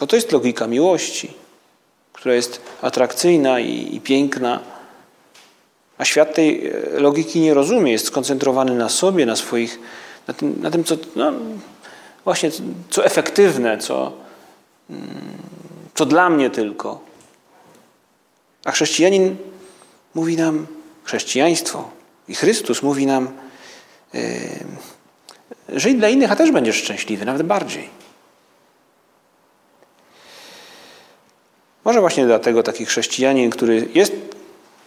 bo 0.00 0.06
to 0.06 0.16
jest 0.16 0.32
logika 0.32 0.66
miłości, 0.66 1.34
która 2.12 2.34
jest 2.34 2.60
atrakcyjna 2.82 3.60
i, 3.60 3.96
i 3.96 4.00
piękna. 4.00 4.60
A 5.98 6.04
świat 6.04 6.34
tej 6.34 6.68
e, 6.68 6.72
logiki 7.00 7.40
nie 7.40 7.54
rozumie, 7.54 7.92
jest 7.92 8.06
skoncentrowany 8.06 8.74
na 8.74 8.88
sobie, 8.88 9.26
na 9.26 9.36
swoich, 9.36 9.78
na 10.28 10.34
tym, 10.34 10.62
na 10.62 10.70
tym 10.70 10.84
co, 10.84 10.96
no, 11.16 11.32
właśnie, 12.24 12.50
co 12.90 13.04
efektywne, 13.04 13.78
co, 13.78 14.12
mm, 14.90 15.02
co 15.94 16.06
dla 16.06 16.30
mnie 16.30 16.50
tylko. 16.50 17.00
A 18.64 18.70
chrześcijanin 18.70 19.36
mówi 20.14 20.36
nam, 20.36 20.66
chrześcijaństwo 21.04 21.90
i 22.28 22.34
Chrystus 22.34 22.82
mówi 22.82 23.06
nam, 23.06 23.28
yy, 24.14 25.90
i 25.90 25.94
dla 25.94 26.08
innych, 26.08 26.32
a 26.32 26.36
też 26.36 26.50
będziesz 26.50 26.76
szczęśliwy, 26.76 27.24
nawet 27.24 27.42
bardziej. 27.42 27.88
Może 31.84 32.00
właśnie 32.00 32.26
dlatego 32.26 32.62
taki 32.62 32.84
chrześcijanin, 32.84 33.50
który 33.50 33.88
jest 33.94 34.12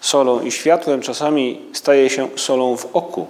solą 0.01 0.41
i 0.41 0.51
światłem, 0.51 1.01
czasami 1.01 1.61
staje 1.73 2.09
się 2.09 2.27
solą 2.35 2.77
w 2.77 2.85
oku. 2.93 3.27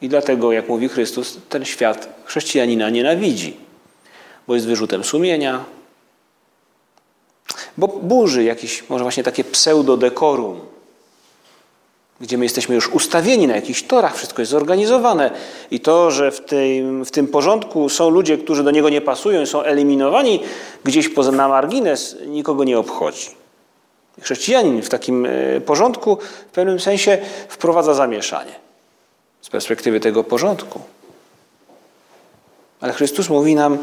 I 0.00 0.08
dlatego, 0.08 0.52
jak 0.52 0.68
mówi 0.68 0.88
Chrystus, 0.88 1.38
ten 1.48 1.64
świat 1.64 2.08
chrześcijanina 2.24 2.90
nienawidzi, 2.90 3.56
bo 4.46 4.54
jest 4.54 4.66
wyrzutem 4.66 5.04
sumienia, 5.04 5.64
bo 7.76 7.88
burzy 7.88 8.44
jakieś, 8.44 8.88
może 8.88 9.04
właśnie 9.04 9.22
takie 9.22 9.44
pseudodekorum, 9.44 10.60
gdzie 12.20 12.38
my 12.38 12.44
jesteśmy 12.44 12.74
już 12.74 12.88
ustawieni 12.88 13.46
na 13.46 13.56
jakichś 13.56 13.82
torach, 13.82 14.16
wszystko 14.16 14.42
jest 14.42 14.52
zorganizowane 14.52 15.30
i 15.70 15.80
to, 15.80 16.10
że 16.10 16.30
w 16.30 16.40
tym, 16.40 17.04
w 17.04 17.10
tym 17.10 17.26
porządku 17.26 17.88
są 17.88 18.10
ludzie, 18.10 18.38
którzy 18.38 18.64
do 18.64 18.70
niego 18.70 18.88
nie 18.88 19.00
pasują 19.00 19.42
i 19.42 19.46
są 19.46 19.62
eliminowani 19.62 20.40
gdzieś 20.84 21.08
poza 21.08 21.32
na 21.32 21.48
margines, 21.48 22.16
nikogo 22.26 22.64
nie 22.64 22.78
obchodzi. 22.78 23.30
Chrześcijanin 24.20 24.82
w 24.82 24.88
takim 24.88 25.26
e, 25.26 25.60
porządku 25.60 26.18
w 26.50 26.52
pewnym 26.52 26.80
sensie 26.80 27.18
wprowadza 27.48 27.94
zamieszanie 27.94 28.52
z 29.40 29.48
perspektywy 29.48 30.00
tego 30.00 30.24
porządku. 30.24 30.80
Ale 32.80 32.92
Chrystus 32.92 33.28
mówi 33.28 33.54
nam, 33.54 33.78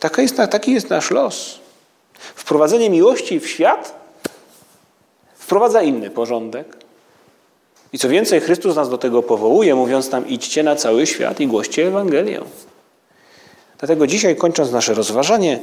taki 0.00 0.22
jest, 0.22 0.36
taki 0.50 0.72
jest 0.72 0.90
nasz 0.90 1.10
los. 1.10 1.58
Wprowadzenie 2.18 2.90
miłości 2.90 3.40
w 3.40 3.48
świat 3.48 3.94
wprowadza 5.34 5.82
inny 5.82 6.10
porządek. 6.10 6.87
I 7.92 7.98
co 7.98 8.08
więcej, 8.08 8.40
Chrystus 8.40 8.76
nas 8.76 8.90
do 8.90 8.98
tego 8.98 9.22
powołuje, 9.22 9.74
mówiąc 9.74 10.10
nam: 10.10 10.28
idźcie 10.28 10.62
na 10.62 10.76
cały 10.76 11.06
świat 11.06 11.40
i 11.40 11.46
głoście 11.46 11.86
Ewangelię. 11.86 12.40
Dlatego 13.78 14.06
dzisiaj, 14.06 14.36
kończąc 14.36 14.72
nasze 14.72 14.94
rozważanie, 14.94 15.60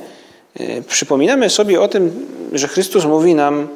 e, 0.60 0.82
przypominamy 0.82 1.50
sobie 1.50 1.82
o 1.82 1.88
tym, 1.88 2.28
że 2.54 2.68
Chrystus 2.68 3.06
mówi 3.06 3.36
nam, 3.36 3.68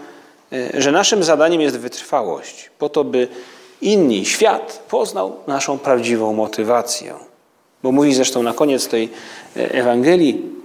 e, 0.52 0.82
że 0.82 0.92
naszym 0.92 1.24
zadaniem 1.24 1.62
jest 1.62 1.78
wytrwałość, 1.78 2.70
po 2.80 2.90
to, 2.90 3.04
by 3.04 3.28
inni, 3.82 4.26
świat 4.26 4.84
poznał 4.90 5.36
naszą 5.48 5.78
prawdziwą 5.78 6.34
motywację. 6.34 7.14
Bo 7.84 7.92
mówi 7.92 8.14
zresztą 8.14 8.44
na 8.44 8.54
koniec 8.54 8.88
tej 8.88 9.10
e, 9.58 9.72
Ewangelii, 9.72 10.60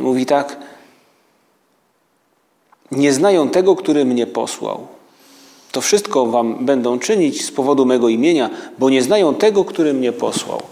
mówi 0.00 0.26
tak, 0.26 0.56
nie 2.90 3.12
znają 3.12 3.48
tego, 3.48 3.76
który 3.76 4.04
mnie 4.04 4.26
posłał. 4.26 4.86
To 5.72 5.80
wszystko 5.80 6.26
wam 6.26 6.66
będą 6.66 6.98
czynić 6.98 7.44
z 7.44 7.50
powodu 7.50 7.86
mego 7.86 8.08
imienia, 8.08 8.50
bo 8.78 8.90
nie 8.90 9.02
znają 9.02 9.34
tego, 9.34 9.64
który 9.64 9.94
mnie 9.94 10.12
posłał. 10.12 10.62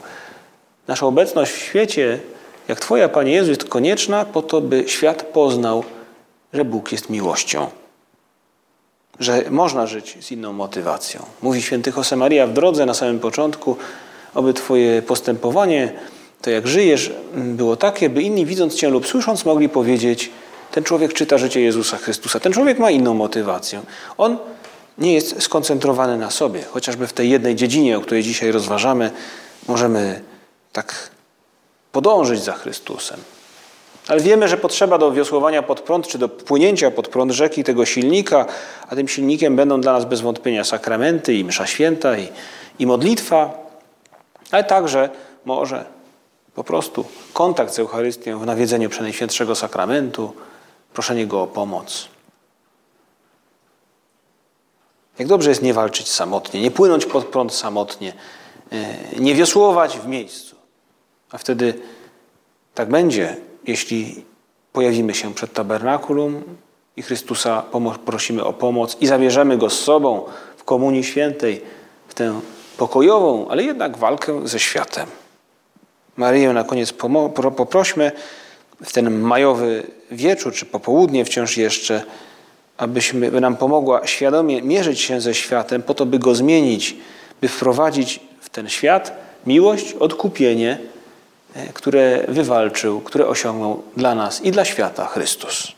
Nasza 0.88 1.06
obecność 1.06 1.52
w 1.52 1.58
świecie, 1.58 2.20
jak 2.68 2.80
Twoja, 2.80 3.08
Panie 3.08 3.32
Jezu, 3.32 3.50
jest 3.50 3.64
konieczna 3.64 4.24
po 4.24 4.42
to, 4.42 4.60
by 4.60 4.84
świat 4.86 5.22
poznał, 5.22 5.84
że 6.52 6.64
Bóg 6.64 6.92
jest 6.92 7.10
miłością. 7.10 7.66
Że 9.18 9.44
można 9.50 9.86
żyć 9.86 10.18
z 10.20 10.32
inną 10.32 10.52
motywacją. 10.52 11.22
Mówi 11.42 11.62
święty 11.62 11.92
Josemaria 11.96 12.46
w 12.46 12.52
drodze 12.52 12.86
na 12.86 12.94
samym 12.94 13.18
początku, 13.18 13.76
aby 14.34 14.54
Twoje 14.54 15.02
postępowanie, 15.02 15.92
to 16.42 16.50
jak 16.50 16.66
żyjesz, 16.66 17.12
było 17.34 17.76
takie, 17.76 18.10
by 18.10 18.22
inni 18.22 18.46
widząc 18.46 18.74
Cię 18.74 18.88
lub 18.88 19.06
słysząc 19.06 19.44
mogli 19.44 19.68
powiedzieć, 19.68 20.30
ten 20.72 20.84
człowiek 20.84 21.12
czyta 21.12 21.38
życie 21.38 21.60
Jezusa 21.60 21.96
Chrystusa. 21.96 22.40
Ten 22.40 22.52
człowiek 22.52 22.78
ma 22.78 22.90
inną 22.90 23.14
motywację. 23.14 23.80
On 24.18 24.38
nie 25.00 25.14
jest 25.14 25.42
skoncentrowany 25.42 26.18
na 26.18 26.30
sobie. 26.30 26.62
Chociażby 26.62 27.06
w 27.06 27.12
tej 27.12 27.30
jednej 27.30 27.56
dziedzinie, 27.56 27.98
o 27.98 28.00
której 28.00 28.22
dzisiaj 28.22 28.52
rozważamy, 28.52 29.10
możemy 29.68 30.20
tak 30.72 31.10
podążyć 31.92 32.42
za 32.42 32.52
Chrystusem. 32.52 33.20
Ale 34.08 34.20
wiemy, 34.20 34.48
że 34.48 34.56
potrzeba 34.56 34.98
do 34.98 35.12
wiosłowania 35.12 35.62
pod 35.62 35.80
prąd, 35.80 36.08
czy 36.08 36.18
do 36.18 36.28
płynięcia 36.28 36.90
pod 36.90 37.08
prąd 37.08 37.32
rzeki 37.32 37.64
tego 37.64 37.86
silnika, 37.86 38.46
a 38.88 38.96
tym 38.96 39.08
silnikiem 39.08 39.56
będą 39.56 39.80
dla 39.80 39.92
nas 39.92 40.04
bez 40.04 40.20
wątpienia 40.20 40.64
sakramenty 40.64 41.34
i 41.34 41.44
msza 41.44 41.66
święta 41.66 42.18
i, 42.18 42.28
i 42.78 42.86
modlitwa, 42.86 43.66
ale 44.50 44.64
także 44.64 45.10
może 45.44 45.84
po 46.54 46.64
prostu 46.64 47.04
kontakt 47.32 47.74
z 47.74 47.78
Eucharystią 47.78 48.38
w 48.38 48.46
nawiedzeniu 48.46 48.90
Przenajświętszego 48.90 49.54
Sakramentu, 49.54 50.32
proszenie 50.92 51.26
Go 51.26 51.42
o 51.42 51.46
pomoc. 51.46 52.08
Jak 55.20 55.28
dobrze 55.28 55.50
jest 55.50 55.62
nie 55.62 55.74
walczyć 55.74 56.08
samotnie, 56.08 56.60
nie 56.60 56.70
płynąć 56.70 57.06
pod 57.06 57.24
prąd 57.24 57.54
samotnie, 57.54 58.12
e, 58.72 58.94
nie 59.18 59.34
wiosłować 59.34 59.98
w 59.98 60.06
miejscu. 60.06 60.56
A 61.30 61.38
wtedy 61.38 61.74
tak 62.74 62.88
będzie, 62.88 63.36
jeśli 63.66 64.24
pojawimy 64.72 65.14
się 65.14 65.34
przed 65.34 65.52
tabernakulum 65.52 66.42
i 66.96 67.02
Chrystusa 67.02 67.62
prosimy 68.04 68.44
o 68.44 68.52
pomoc 68.52 68.96
i 69.00 69.06
zabierzemy 69.06 69.58
Go 69.58 69.70
z 69.70 69.78
sobą 69.78 70.24
w 70.56 70.64
Komunii 70.64 71.04
Świętej, 71.04 71.62
w 72.08 72.14
tę 72.14 72.40
pokojową, 72.76 73.48
ale 73.48 73.62
jednak 73.62 73.98
walkę 73.98 74.48
ze 74.48 74.58
światem. 74.58 75.08
Maryję 76.16 76.52
na 76.52 76.64
koniec 76.64 76.92
poprośmy 77.56 78.12
w 78.84 78.92
ten 78.92 79.20
majowy 79.20 79.86
wieczór, 80.10 80.52
czy 80.52 80.66
popołudnie 80.66 81.24
wciąż 81.24 81.56
jeszcze, 81.56 82.04
abyśmy, 82.80 83.30
by 83.30 83.40
nam 83.40 83.56
pomogła 83.56 84.06
świadomie 84.06 84.62
mierzyć 84.62 85.00
się 85.00 85.20
ze 85.20 85.34
światem, 85.34 85.82
po 85.82 85.94
to, 85.94 86.06
by 86.06 86.18
go 86.18 86.34
zmienić, 86.34 86.96
by 87.40 87.48
wprowadzić 87.48 88.20
w 88.40 88.48
ten 88.48 88.68
świat 88.68 89.12
miłość, 89.46 89.92
odkupienie, 89.92 90.78
e, 91.54 91.72
które 91.72 92.24
wywalczył, 92.28 93.00
które 93.00 93.26
osiągnął 93.26 93.82
dla 93.96 94.14
nas 94.14 94.44
i 94.44 94.50
dla 94.50 94.64
świata 94.64 95.06
Chrystus. 95.06 95.72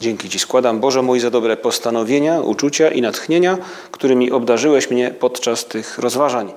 Dzięki 0.00 0.28
Ci 0.28 0.38
składam, 0.38 0.80
Boże 0.80 1.02
mój, 1.02 1.20
za 1.20 1.30
dobre 1.30 1.56
postanowienia, 1.56 2.40
uczucia 2.40 2.90
i 2.90 3.02
natchnienia, 3.02 3.58
którymi 3.90 4.30
obdarzyłeś 4.30 4.90
mnie 4.90 5.10
podczas 5.10 5.64
tych 5.64 5.98
rozważań. 5.98 6.52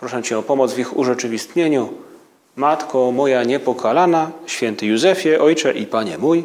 Proszę 0.00 0.22
Cię 0.22 0.38
o 0.38 0.42
pomoc 0.42 0.72
w 0.72 0.78
ich 0.78 0.96
urzeczywistnieniu. 0.96 1.88
Matko 2.56 3.12
moja 3.12 3.44
niepokalana, 3.44 4.30
święty 4.46 4.86
Józefie, 4.86 5.38
Ojcze 5.38 5.72
i 5.72 5.86
Panie 5.86 6.18
mój, 6.18 6.44